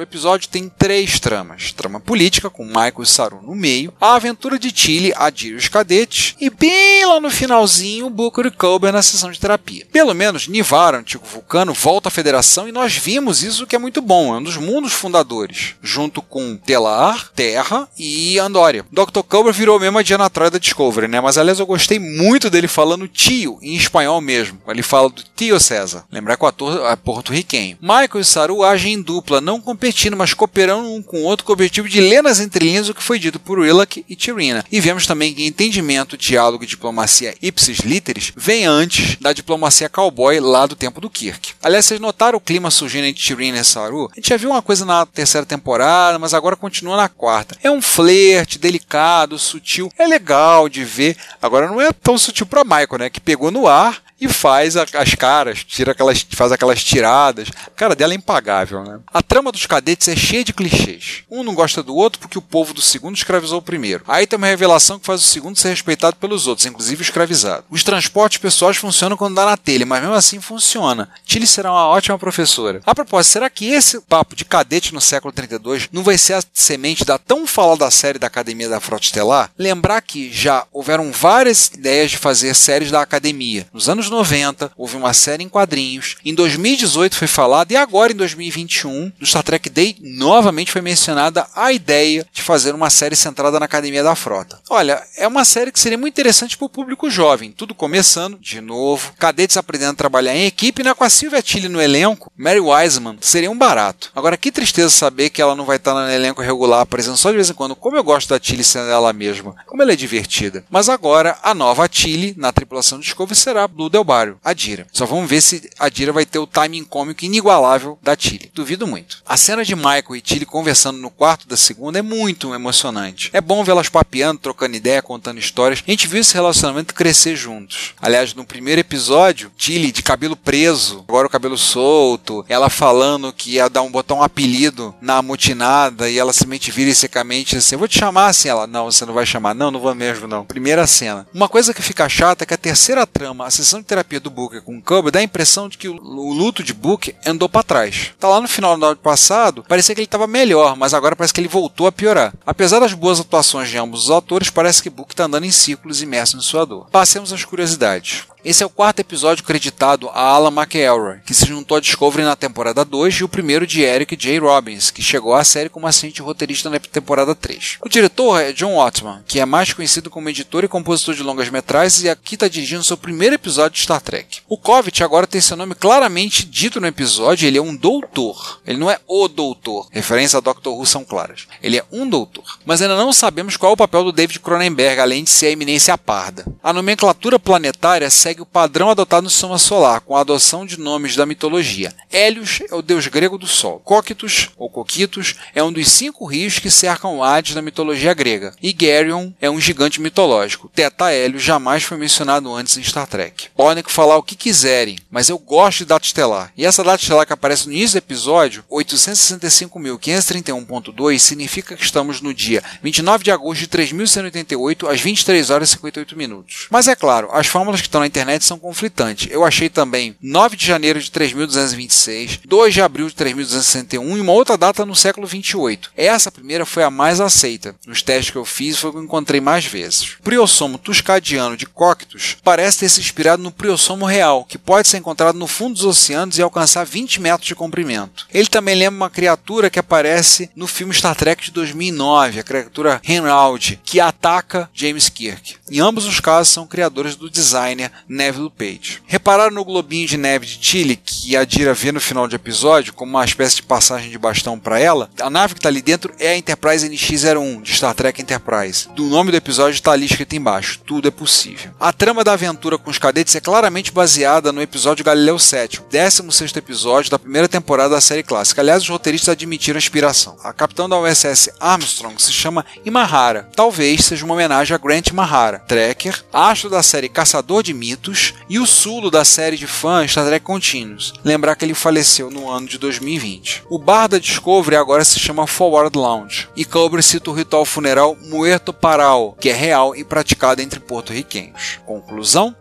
O 0.00 0.02
episódio 0.02 0.48
tem 0.48 0.66
três 0.66 1.20
tramas: 1.20 1.72
trama 1.72 2.00
política, 2.00 2.48
com 2.48 2.64
Michael 2.64 3.02
e 3.02 3.06
Saru 3.06 3.42
no 3.42 3.54
meio, 3.54 3.92
a 4.00 4.14
aventura 4.14 4.58
de 4.58 4.72
Tilly, 4.72 5.12
Adir 5.14 5.52
e 5.52 5.56
os 5.56 5.68
cadetes, 5.68 6.34
e 6.40 6.48
bem 6.48 7.04
lá 7.04 7.20
no 7.20 7.28
finalzinho, 7.28 8.08
Booker 8.08 8.46
e 8.46 8.50
Colbert 8.50 8.94
na 8.94 9.02
sessão 9.02 9.30
de 9.30 9.38
terapia. 9.38 9.86
Pelo 9.92 10.14
menos, 10.14 10.48
Nivar, 10.48 10.94
antigo 10.94 11.26
vulcano, 11.26 11.74
volta 11.74 12.08
à 12.08 12.10
federação 12.10 12.66
e 12.66 12.72
nós 12.72 12.96
vimos 12.96 13.42
isso 13.42 13.66
que 13.66 13.76
é 13.76 13.78
muito 13.78 14.00
bom, 14.00 14.34
é 14.34 14.38
um 14.38 14.42
dos 14.42 14.56
mundos 14.56 14.94
fundadores, 14.94 15.74
junto 15.82 16.22
com 16.22 16.56
Telar, 16.56 17.30
Terra 17.34 17.86
e 17.98 18.38
Andoria. 18.38 18.86
Dr. 18.90 19.20
Colbert 19.28 19.52
virou 19.52 19.78
mesmo 19.78 19.98
a 19.98 20.02
Diana 20.02 20.30
Troy 20.30 20.48
da 20.48 20.56
Discovery, 20.56 21.08
né? 21.08 21.20
Mas 21.20 21.36
aliás, 21.36 21.60
eu 21.60 21.66
gostei 21.66 21.98
muito 21.98 22.48
dele 22.48 22.68
falando 22.68 23.06
tio, 23.06 23.58
em 23.60 23.74
espanhol 23.74 24.22
mesmo. 24.22 24.62
Ele 24.66 24.82
fala 24.82 25.10
do 25.10 25.22
tio 25.36 25.60
César. 25.60 26.06
Lembrar 26.10 26.38
que 26.38 26.44
o 26.44 26.48
ator 26.48 26.90
é 26.90 26.96
porto-riquenho. 26.96 27.76
Michael 27.82 28.20
e 28.20 28.24
Saru 28.24 28.64
agem 28.64 28.94
em 28.94 29.02
dupla, 29.02 29.42
não 29.42 29.60
competindo, 29.60 29.89
mas 30.16 30.34
cooperando 30.34 30.92
um 30.92 31.02
com 31.02 31.18
o 31.18 31.24
outro 31.24 31.44
com 31.44 31.52
o 31.52 31.54
objetivo 31.54 31.88
de 31.88 32.00
ler 32.00 32.22
nas 32.22 32.40
entrelinhas 32.40 32.88
o 32.88 32.94
que 32.94 33.02
foi 33.02 33.18
dito 33.18 33.38
por 33.38 33.58
Willock 33.58 34.04
e 34.08 34.16
Tyrina. 34.16 34.64
E 34.70 34.80
vemos 34.80 35.06
também 35.06 35.34
que 35.34 35.46
entendimento, 35.46 36.16
diálogo 36.16 36.64
e 36.64 36.66
diplomacia 36.66 37.34
ipsis 37.42 37.78
literis 37.78 38.32
vem 38.36 38.66
antes 38.66 39.16
da 39.20 39.32
diplomacia 39.32 39.88
cowboy 39.88 40.38
lá 40.40 40.66
do 40.66 40.76
tempo 40.76 41.00
do 41.00 41.10
Kirk. 41.10 41.54
Aliás, 41.62 41.86
vocês 41.86 42.00
notaram 42.00 42.38
o 42.38 42.40
clima 42.40 42.70
surgindo 42.70 43.06
entre 43.06 43.22
Tyrina 43.22 43.58
e 43.58 43.64
Saru? 43.64 44.08
A 44.12 44.14
gente 44.16 44.28
já 44.28 44.36
viu 44.36 44.50
uma 44.50 44.62
coisa 44.62 44.84
na 44.84 45.04
terceira 45.06 45.46
temporada, 45.46 46.18
mas 46.18 46.34
agora 46.34 46.56
continua 46.56 46.96
na 46.96 47.08
quarta. 47.08 47.56
É 47.62 47.70
um 47.70 47.82
flerte 47.82 48.58
delicado, 48.58 49.38
sutil, 49.38 49.92
é 49.98 50.06
legal 50.06 50.68
de 50.68 50.84
ver. 50.84 51.16
Agora 51.40 51.66
não 51.66 51.80
é 51.80 51.92
tão 51.92 52.16
sutil 52.16 52.46
para 52.46 52.64
Michael, 52.64 52.98
né, 52.98 53.10
que 53.10 53.20
pegou 53.20 53.50
no 53.50 53.66
ar 53.66 54.02
e 54.20 54.28
faz 54.28 54.76
a, 54.76 54.84
as 54.94 55.14
caras, 55.14 55.64
tira 55.64 55.92
aquelas, 55.92 56.26
faz 56.30 56.52
aquelas 56.52 56.84
tiradas. 56.84 57.48
A 57.66 57.70
cara 57.70 57.94
dela 57.94 58.12
é 58.12 58.16
impagável, 58.16 58.82
né? 58.84 59.00
A 59.12 59.22
trama 59.22 59.50
dos 59.50 59.66
cadetes 59.66 60.08
é 60.08 60.16
cheia 60.16 60.44
de 60.44 60.52
clichês. 60.52 61.24
Um 61.30 61.42
não 61.42 61.54
gosta 61.54 61.82
do 61.82 61.94
outro 61.94 62.20
porque 62.20 62.38
o 62.38 62.42
povo 62.42 62.74
do 62.74 62.82
segundo 62.82 63.16
escravizou 63.16 63.58
o 63.58 63.62
primeiro. 63.62 64.04
Aí 64.06 64.26
tem 64.26 64.36
uma 64.36 64.46
revelação 64.46 64.98
que 64.98 65.06
faz 65.06 65.20
o 65.20 65.24
segundo 65.24 65.58
ser 65.58 65.70
respeitado 65.70 66.16
pelos 66.16 66.46
outros, 66.46 66.66
inclusive 66.66 67.00
o 67.00 67.04
escravizado. 67.04 67.64
Os 67.70 67.82
transportes 67.82 68.38
pessoais 68.38 68.76
funcionam 68.76 69.16
quando 69.16 69.36
dá 69.36 69.46
na 69.46 69.56
telha, 69.56 69.86
mas 69.86 70.00
mesmo 70.00 70.14
assim 70.14 70.40
funciona. 70.40 71.08
Tilly 71.24 71.46
será 71.46 71.72
uma 71.72 71.86
ótima 71.88 72.18
professora. 72.18 72.80
A 72.84 72.94
propósito, 72.94 73.32
será 73.32 73.48
que 73.48 73.66
esse 73.66 74.00
papo 74.02 74.36
de 74.36 74.44
cadete 74.44 74.92
no 74.92 75.00
século 75.00 75.32
32 75.32 75.88
não 75.92 76.02
vai 76.02 76.18
ser 76.18 76.34
a 76.34 76.42
semente 76.52 77.04
da 77.04 77.18
tão 77.18 77.46
falada 77.46 77.90
série 77.90 78.18
da 78.18 78.26
Academia 78.26 78.68
da 78.68 78.80
Frota 78.80 79.04
Estelar? 79.04 79.50
Lembrar 79.56 80.00
que 80.02 80.30
já 80.32 80.66
houveram 80.72 81.10
várias 81.10 81.68
ideias 81.68 82.10
de 82.10 82.18
fazer 82.18 82.54
séries 82.54 82.90
da 82.90 83.00
Academia. 83.00 83.66
Nos 83.72 83.88
anos 83.88 84.09
90, 84.10 84.72
houve 84.76 84.96
uma 84.96 85.14
série 85.14 85.44
em 85.44 85.48
quadrinhos. 85.48 86.16
Em 86.24 86.34
2018 86.34 87.16
foi 87.16 87.28
falado, 87.28 87.72
e 87.72 87.76
agora 87.76 88.12
em 88.12 88.16
2021, 88.16 89.12
no 89.18 89.26
Star 89.26 89.42
Trek 89.42 89.70
Day, 89.70 89.96
novamente 90.00 90.72
foi 90.72 90.80
mencionada 90.80 91.46
a 91.54 91.72
ideia 91.72 92.26
de 92.32 92.42
fazer 92.42 92.74
uma 92.74 92.90
série 92.90 93.16
centrada 93.16 93.58
na 93.58 93.66
Academia 93.66 94.02
da 94.02 94.14
Frota. 94.14 94.60
Olha, 94.68 95.02
é 95.16 95.26
uma 95.26 95.44
série 95.44 95.72
que 95.72 95.80
seria 95.80 95.98
muito 95.98 96.14
interessante 96.14 96.56
para 96.56 96.66
o 96.66 96.70
público 96.70 97.10
jovem. 97.10 97.52
Tudo 97.52 97.74
começando, 97.74 98.38
de 98.38 98.60
novo, 98.60 99.12
cadetes 99.18 99.56
aprendendo 99.56 99.92
a 99.92 99.94
trabalhar 99.94 100.34
em 100.34 100.46
equipe, 100.46 100.82
né? 100.82 100.94
com 100.94 101.04
a 101.04 101.10
Sylvia 101.10 101.42
Tilly 101.42 101.68
no 101.68 101.80
elenco, 101.80 102.32
Mary 102.36 102.60
Wiseman, 102.60 103.18
seria 103.20 103.50
um 103.50 103.56
barato. 103.56 104.10
Agora, 104.14 104.36
que 104.36 104.52
tristeza 104.52 104.90
saber 104.90 105.30
que 105.30 105.40
ela 105.40 105.54
não 105.54 105.64
vai 105.64 105.76
estar 105.76 105.94
no 105.94 106.10
elenco 106.10 106.42
regular, 106.42 106.80
aparecendo 106.80 107.16
só 107.16 107.30
de 107.30 107.36
vez 107.36 107.50
em 107.50 107.54
quando. 107.54 107.76
Como 107.76 107.96
eu 107.96 108.04
gosto 108.04 108.28
da 108.28 108.38
Tilly 108.38 108.64
sendo 108.64 108.90
ela 108.90 109.12
mesma, 109.12 109.54
como 109.66 109.82
ela 109.82 109.92
é 109.92 109.96
divertida. 109.96 110.64
Mas 110.68 110.88
agora, 110.88 111.38
a 111.42 111.54
nova 111.54 111.88
Tilly 111.88 112.34
na 112.36 112.52
tripulação 112.52 112.98
Discovery 112.98 113.38
será 113.38 113.68
Blue 113.68 113.88
Delbário, 114.00 114.38
a 114.42 114.54
Dira. 114.54 114.86
Só 114.92 115.04
vamos 115.04 115.28
ver 115.28 115.42
se 115.42 115.68
a 115.78 115.88
Dira 115.90 116.12
vai 116.12 116.24
ter 116.24 116.38
o 116.38 116.46
timing 116.46 116.84
cômico 116.84 117.24
inigualável 117.24 117.98
da 118.02 118.16
Tilly. 118.16 118.50
Duvido 118.54 118.86
muito. 118.86 119.18
A 119.26 119.36
cena 119.36 119.62
de 119.62 119.76
Michael 119.76 120.16
e 120.16 120.20
Tilly 120.22 120.46
conversando 120.46 120.98
no 120.98 121.10
quarto 121.10 121.46
da 121.46 121.56
segunda 121.56 121.98
é 121.98 122.02
muito 122.02 122.54
emocionante. 122.54 123.28
É 123.32 123.40
bom 123.42 123.62
vê-las 123.62 123.90
papeando, 123.90 124.40
trocando 124.40 124.76
ideia, 124.76 125.02
contando 125.02 125.38
histórias. 125.38 125.82
A 125.86 125.90
gente 125.90 126.06
viu 126.06 126.20
esse 126.20 126.32
relacionamento 126.32 126.94
crescer 126.94 127.36
juntos. 127.36 127.92
Aliás, 128.00 128.32
no 128.32 128.44
primeiro 128.44 128.80
episódio, 128.80 129.52
Tilly 129.56 129.92
de 129.92 130.02
cabelo 130.02 130.34
preso, 130.34 131.04
agora 131.06 131.26
o 131.26 131.30
cabelo 131.30 131.58
solto, 131.58 132.44
ela 132.48 132.70
falando 132.70 133.32
que 133.34 133.52
ia 133.52 133.68
dar 133.68 133.82
um 133.82 133.90
botar 133.90 134.14
um 134.14 134.22
apelido 134.22 134.94
na 135.00 135.18
amotinada 135.18 136.08
e 136.08 136.18
ela 136.18 136.32
simplesmente 136.32 136.70
vira 136.70 136.94
secamente 136.94 137.56
assim: 137.56 137.74
"Eu 137.74 137.78
vou 137.78 137.88
te 137.88 137.98
chamar 137.98 138.28
assim". 138.28 138.48
Ela: 138.48 138.66
"Não, 138.66 138.86
você 138.86 139.04
não 139.04 139.12
vai 139.12 139.26
chamar". 139.26 139.54
"Não, 139.54 139.70
não 139.70 139.80
vou 139.80 139.94
mesmo 139.94 140.26
não". 140.26 140.44
Primeira 140.44 140.86
cena. 140.86 141.26
Uma 141.34 141.48
coisa 141.48 141.74
que 141.74 141.82
fica 141.82 142.08
chata 142.08 142.44
é 142.44 142.46
que 142.46 142.54
a 142.54 142.58
terceira 142.58 143.06
trama, 143.06 143.46
a 143.46 143.50
sessão 143.50 143.80
de 143.80 143.86
terapia 143.90 144.20
do 144.20 144.30
Booker 144.30 144.62
com 144.62 144.78
o 144.78 144.82
Cub, 144.82 145.10
dá 145.10 145.18
a 145.18 145.22
impressão 145.22 145.68
de 145.68 145.76
que 145.76 145.88
o, 145.88 146.32
luto 146.32 146.62
de 146.62 146.72
Booker 146.72 147.14
andou 147.26 147.48
para 147.48 147.64
trás. 147.64 148.12
Tá 148.20 148.28
lá 148.28 148.40
no 148.40 148.46
final 148.46 148.78
do 148.78 148.86
ano 148.86 148.96
passado, 148.96 149.64
parecia 149.66 149.94
que 149.94 150.00
ele 150.00 150.06
estava 150.06 150.28
melhor, 150.28 150.76
mas 150.76 150.94
agora 150.94 151.16
parece 151.16 151.34
que 151.34 151.40
ele 151.40 151.48
voltou 151.48 151.86
a 151.86 151.92
piorar. 151.92 152.32
Apesar 152.46 152.78
das 152.78 152.94
boas 152.94 153.18
atuações 153.18 153.68
de 153.68 153.78
ambos 153.78 154.04
os 154.04 154.10
atores, 154.10 154.48
parece 154.48 154.82
que 154.82 154.90
Book 154.90 155.12
está 155.12 155.24
andando 155.24 155.44
em 155.44 155.50
círculos 155.50 156.02
imerso 156.02 156.36
em 156.36 156.40
sua 156.40 156.64
dor. 156.64 156.88
Passemos 156.90 157.32
às 157.32 157.44
curiosidades. 157.44 158.24
Esse 158.42 158.62
é 158.62 158.66
o 158.66 158.70
quarto 158.70 159.00
episódio 159.00 159.44
creditado 159.44 160.08
a 160.08 160.22
Alan 160.22 160.50
McElroy, 160.50 161.18
que 161.26 161.34
se 161.34 161.44
juntou 161.44 161.76
a 161.76 161.80
Discovery 161.80 162.24
na 162.24 162.34
temporada 162.34 162.86
2, 162.86 163.16
e 163.16 163.24
o 163.24 163.28
primeiro 163.28 163.66
de 163.66 163.82
Eric 163.82 164.16
J. 164.16 164.38
Robbins, 164.38 164.90
que 164.90 165.02
chegou 165.02 165.34
à 165.34 165.44
série 165.44 165.68
como 165.68 165.86
assistente 165.86 166.22
roteirista 166.22 166.70
na 166.70 166.78
temporada 166.78 167.34
3. 167.34 167.76
O 167.82 167.88
diretor 167.88 168.40
é 168.40 168.50
John 168.54 168.78
Ottman, 168.78 169.22
que 169.26 169.40
é 169.40 169.44
mais 169.44 169.74
conhecido 169.74 170.08
como 170.08 170.30
editor 170.30 170.64
e 170.64 170.68
compositor 170.68 171.14
de 171.14 171.22
longas-metragens 171.22 172.02
e 172.02 172.08
aqui 172.08 172.34
está 172.34 172.48
dirigindo 172.48 172.82
seu 172.82 172.96
primeiro 172.96 173.34
episódio 173.34 173.76
de 173.76 173.82
Star 173.82 174.00
Trek. 174.00 174.38
O 174.48 174.56
Kovic 174.56 175.02
agora 175.02 175.26
tem 175.26 175.40
seu 175.40 175.56
nome 175.56 175.74
claramente 175.74 176.46
dito 176.46 176.80
no 176.80 176.86
episódio, 176.86 177.46
ele 177.46 177.58
é 177.58 177.62
um 177.62 177.76
doutor. 177.76 178.62
Ele 178.66 178.78
não 178.78 178.90
é 178.90 178.98
o 179.06 179.28
doutor, 179.28 179.86
referência 179.90 180.38
a 180.38 180.40
Dr. 180.40 180.68
Who 180.68 180.86
são 180.86 181.04
claras. 181.04 181.46
Ele 181.62 181.76
é 181.76 181.84
um 181.92 182.08
doutor. 182.08 182.58
Mas 182.64 182.80
ainda 182.80 182.96
não 182.96 183.12
sabemos 183.12 183.58
qual 183.58 183.72
é 183.72 183.74
o 183.74 183.76
papel 183.76 184.04
do 184.04 184.12
David 184.12 184.40
Cronenberg, 184.40 184.98
além 184.98 185.24
de 185.24 185.30
ser 185.30 185.46
a 185.46 185.50
eminência 185.50 185.98
parda. 185.98 186.46
A 186.62 186.72
nomenclatura 186.72 187.38
planetária 187.38 188.08
segue 188.08 188.29
segue 188.30 188.42
o 188.42 188.46
padrão 188.46 188.90
adotado 188.90 189.24
no 189.24 189.30
sistema 189.30 189.58
solar, 189.58 190.00
com 190.02 190.14
a 190.14 190.20
adoção 190.20 190.64
de 190.64 190.78
nomes 190.78 191.16
da 191.16 191.26
mitologia. 191.26 191.92
Hélios 192.12 192.60
é 192.70 192.74
o 192.76 192.82
deus 192.82 193.08
grego 193.08 193.36
do 193.36 193.48
Sol. 193.48 193.80
Cocytus, 193.80 194.50
ou 194.56 194.70
Coquitos, 194.70 195.34
é 195.52 195.60
um 195.64 195.72
dos 195.72 195.88
cinco 195.88 196.24
rios 196.24 196.60
que 196.60 196.70
cercam 196.70 197.24
Hades 197.24 197.56
na 197.56 197.62
mitologia 197.62 198.14
grega. 198.14 198.54
E 198.62 198.72
Geryon 198.78 199.32
é 199.40 199.50
um 199.50 199.60
gigante 199.60 200.00
mitológico. 200.00 200.70
Teta 200.72 201.10
Hélio 201.10 201.40
jamais 201.40 201.82
foi 201.82 201.98
mencionado 201.98 202.54
antes 202.54 202.76
em 202.76 202.84
Star 202.84 203.08
Trek. 203.08 203.48
Podem 203.56 203.82
falar 203.84 204.16
o 204.16 204.22
que 204.22 204.36
quiserem, 204.36 205.00
mas 205.10 205.28
eu 205.28 205.36
gosto 205.36 205.78
de 205.78 205.86
data 205.86 206.06
estelar. 206.06 206.52
E 206.56 206.64
essa 206.64 206.84
data 206.84 207.02
estelar 207.02 207.26
que 207.26 207.32
aparece 207.32 207.66
no 207.66 207.72
início 207.72 207.94
do 207.94 208.04
episódio, 208.04 208.62
865.531.2, 208.70 211.18
significa 211.18 211.74
que 211.74 211.82
estamos 211.82 212.20
no 212.20 212.32
dia 212.32 212.62
29 212.80 213.24
de 213.24 213.32
agosto 213.32 213.62
de 213.62 213.66
3188, 213.66 214.88
às 214.88 215.00
23 215.00 215.50
horas 215.50 215.70
e 215.70 215.72
58 215.72 216.16
minutos. 216.16 216.68
Mas 216.70 216.86
é 216.86 216.94
claro, 216.94 217.28
as 217.32 217.48
fórmulas 217.48 217.80
que 217.80 217.88
estão 217.88 218.00
na 218.00 218.06
internet 218.06 218.19
internet 218.20 218.44
são 218.44 218.58
conflitantes. 218.58 219.28
Eu 219.30 219.44
achei 219.44 219.68
também 219.68 220.14
9 220.20 220.56
de 220.56 220.66
janeiro 220.66 221.00
de 221.00 221.10
3226, 221.10 222.40
2 222.44 222.74
de 222.74 222.82
abril 222.82 223.08
de 223.08 223.14
3261 223.14 224.18
e 224.18 224.20
uma 224.20 224.32
outra 224.32 224.56
data 224.58 224.84
no 224.84 224.94
século 224.94 225.26
28. 225.26 225.92
Essa 225.96 226.30
primeira 226.30 226.66
foi 226.66 226.82
a 226.82 226.90
mais 226.90 227.20
aceita. 227.20 227.74
Nos 227.86 228.02
testes 228.02 228.30
que 228.30 228.36
eu 228.36 228.44
fiz 228.44 228.78
foi 228.78 228.90
o 228.90 228.92
que 228.92 228.98
eu 228.98 229.04
encontrei 229.04 229.40
mais 229.40 229.64
vezes. 229.64 230.16
O 230.20 230.22
priossomo 230.22 230.76
tuscadiano 230.76 231.56
de 231.56 231.66
Coctus 231.66 232.36
parece 232.44 232.80
ter 232.80 232.88
se 232.90 233.00
inspirado 233.00 233.42
no 233.42 233.50
priossomo 233.50 234.04
real, 234.04 234.44
que 234.44 234.58
pode 234.58 234.88
ser 234.88 234.98
encontrado 234.98 235.38
no 235.38 235.46
fundo 235.46 235.74
dos 235.74 235.84
oceanos 235.84 236.38
e 236.38 236.42
alcançar 236.42 236.84
20 236.84 237.20
metros 237.20 237.46
de 237.46 237.54
comprimento. 237.54 238.26
Ele 238.32 238.48
também 238.48 238.74
lembra 238.74 238.96
uma 238.96 239.10
criatura 239.10 239.70
que 239.70 239.78
aparece 239.78 240.50
no 240.54 240.66
filme 240.66 240.92
Star 240.92 241.16
Trek 241.16 241.42
de 241.44 241.50
2009, 241.52 242.40
a 242.40 242.44
criatura 242.44 243.00
Henraud, 243.02 243.80
que 243.82 243.98
ataca 243.98 244.68
James 244.74 245.08
Kirk. 245.08 245.56
Em 245.70 245.80
ambos 245.80 246.06
os 246.06 246.20
casos 246.20 246.52
são 246.52 246.66
criadores 246.66 247.16
do 247.16 247.30
designer 247.30 247.90
Neville 248.10 248.50
Page. 248.50 249.00
Repararam 249.06 249.54
no 249.54 249.64
globinho 249.64 250.08
de 250.08 250.16
neve 250.16 250.44
de 250.44 250.58
Chile 250.60 250.96
que 250.96 251.36
a 251.36 251.44
Dira 251.44 251.72
vê 251.72 251.92
no 251.92 252.00
final 252.00 252.26
de 252.26 252.34
episódio 252.34 252.92
como 252.92 253.12
uma 253.12 253.24
espécie 253.24 253.56
de 253.56 253.62
passagem 253.62 254.10
de 254.10 254.18
bastão 254.18 254.58
para 254.58 254.80
ela? 254.80 255.08
A 255.20 255.30
nave 255.30 255.54
que 255.54 255.60
está 255.60 255.68
ali 255.68 255.80
dentro 255.80 256.12
é 256.18 256.30
a 256.30 256.36
Enterprise 256.36 256.88
NX-01 256.88 257.62
de 257.62 257.72
Star 257.72 257.94
Trek 257.94 258.20
Enterprise. 258.20 258.88
Do 258.96 259.04
nome 259.04 259.30
do 259.30 259.36
episódio 259.36 259.76
está 259.76 259.92
ali 259.92 260.06
escrito 260.06 260.34
embaixo: 260.34 260.80
tudo 260.84 261.06
é 261.06 261.10
possível. 261.12 261.70
A 261.78 261.92
trama 261.92 262.24
da 262.24 262.32
aventura 262.32 262.76
com 262.76 262.90
os 262.90 262.98
cadetes 262.98 263.36
é 263.36 263.40
claramente 263.40 263.92
baseada 263.92 264.50
no 264.50 264.60
episódio 264.60 265.04
Galileu 265.04 265.38
7, 265.38 265.80
o 265.80 265.84
16 265.84 266.56
episódio 266.56 267.12
da 267.12 267.18
primeira 267.18 267.48
temporada 267.48 267.94
da 267.94 268.00
série 268.00 268.24
clássica. 268.24 268.60
Aliás, 268.60 268.82
os 268.82 268.88
roteiristas 268.88 269.28
admitiram 269.28 269.76
a 269.76 269.78
inspiração. 269.78 270.36
A 270.42 270.52
capitã 270.52 270.88
da 270.88 270.98
USS 270.98 271.50
Armstrong 271.60 272.20
se 272.20 272.32
chama 272.32 272.66
Imahara. 272.84 273.48
Talvez 273.54 274.04
seja 274.04 274.24
uma 274.24 274.34
homenagem 274.34 274.74
a 274.74 274.78
Grant 274.78 275.06
Imahara, 275.06 275.60
trekker, 275.60 276.24
astro 276.32 276.68
da 276.68 276.82
série 276.82 277.08
Caçador 277.08 277.62
de 277.62 277.72
Mitos 277.72 277.99
e 278.48 278.58
o 278.58 278.66
Sulo 278.66 279.10
da 279.10 279.24
série 279.24 279.56
de 279.56 279.66
fãs 279.66 280.10
Star 280.10 280.26
Trek 280.26 280.44
Continuous. 280.44 281.12
Lembrar 281.24 281.54
que 281.54 281.64
ele 281.64 281.74
faleceu 281.74 282.30
no 282.30 282.50
ano 282.50 282.66
de 282.66 282.78
2020. 282.78 283.64
O 283.68 283.78
bar 283.78 284.08
da 284.08 284.18
Discovery 284.18 284.76
agora 284.76 285.04
se 285.04 285.20
chama 285.20 285.46
Forward 285.46 285.96
Lounge 285.96 286.48
e 286.56 286.64
Kubrick 286.64 287.06
cita 287.06 287.30
o 287.30 287.34
ritual 287.34 287.64
funeral 287.64 288.16
Muerto 288.22 288.72
Paral, 288.72 289.36
que 289.40 289.50
é 289.50 289.52
real 289.52 289.94
e 289.94 290.02
praticado 290.04 290.62
entre 290.62 290.80
porto-riquenhos. 290.80 291.78
Conclusão? 291.84 292.56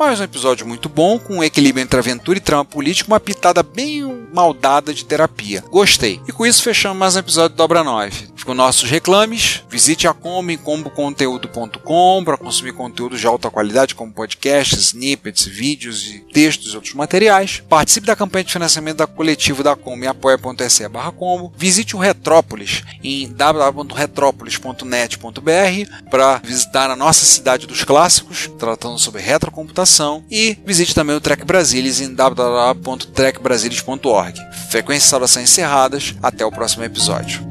Mais 0.00 0.18
um 0.18 0.24
episódio 0.24 0.66
muito 0.66 0.88
bom, 0.88 1.18
com 1.18 1.36
um 1.36 1.44
equilíbrio 1.44 1.82
entre 1.82 1.98
aventura 1.98 2.38
e 2.38 2.40
trama 2.40 2.64
política, 2.64 3.10
uma 3.10 3.20
pitada 3.20 3.62
bem 3.62 4.02
maldada 4.32 4.94
de 4.94 5.04
terapia. 5.04 5.62
Gostei. 5.70 6.22
E 6.26 6.32
com 6.32 6.46
isso 6.46 6.62
fechamos 6.62 6.96
mais 6.96 7.16
um 7.16 7.18
episódio 7.18 7.50
do 7.50 7.56
Dobra 7.56 7.84
9. 7.84 8.30
Com 8.46 8.54
nossos 8.54 8.88
reclames, 8.88 9.62
visite 9.68 10.08
a 10.08 10.14
Combo 10.14 10.50
em 10.50 10.56
comboconteúdo.com 10.56 12.24
para 12.24 12.38
consumir 12.38 12.72
conteúdo 12.72 13.18
de 13.18 13.26
alta 13.26 13.50
qualidade 13.50 13.94
como 13.94 14.10
podcasts, 14.10 14.86
snippets, 14.86 15.44
vídeos 15.44 16.06
e 16.06 16.20
textos 16.32 16.72
e 16.72 16.76
outros 16.76 16.94
materiais. 16.94 17.62
Participe 17.68 18.06
da 18.06 18.16
campanha 18.16 18.44
de 18.44 18.54
financiamento 18.54 18.96
da 18.96 19.06
coletiva 19.06 19.62
da 19.62 19.76
Combo 19.76 20.02
em 20.02 20.08
apoia.se 20.08 20.88
combo. 21.14 21.52
Visite 21.54 21.94
o 21.94 21.98
Retrópolis 21.98 22.82
em 23.04 23.28
www.retropolis.net.br 23.28 26.08
para 26.10 26.38
visitar 26.38 26.88
a 26.88 26.96
nossa 26.96 27.26
cidade 27.26 27.66
dos 27.66 27.84
clássicos, 27.84 28.50
tratando 28.58 28.98
sobre 28.98 29.20
retrocomputação. 29.20 29.89
E 30.30 30.56
visite 30.64 30.94
também 30.94 31.16
o 31.16 31.20
Trek 31.20 31.44
Brasilis 31.44 32.00
em 32.00 32.14
www.trekbrasilis.org. 32.14 34.40
Frequências 34.70 35.04
de 35.04 35.10
saudação 35.10 35.42
encerradas. 35.42 36.14
Até 36.22 36.44
o 36.44 36.50
próximo 36.50 36.84
episódio. 36.84 37.48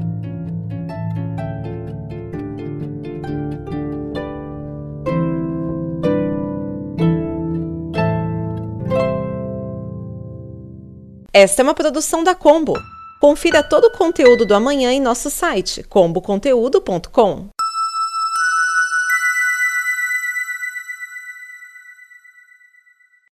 Esta 11.32 11.62
é 11.62 11.64
uma 11.64 11.74
produção 11.74 12.24
da 12.24 12.36
Combo. 12.36 12.74
Confira 13.22 13.62
todo 13.62 13.86
o 13.86 13.92
conteúdo 13.92 14.46
do 14.46 14.56
amanhã 14.56 14.92
em 14.92 15.00
nosso 15.00 15.30
site 15.30 15.84
comboconteúdo.com. 15.84 17.50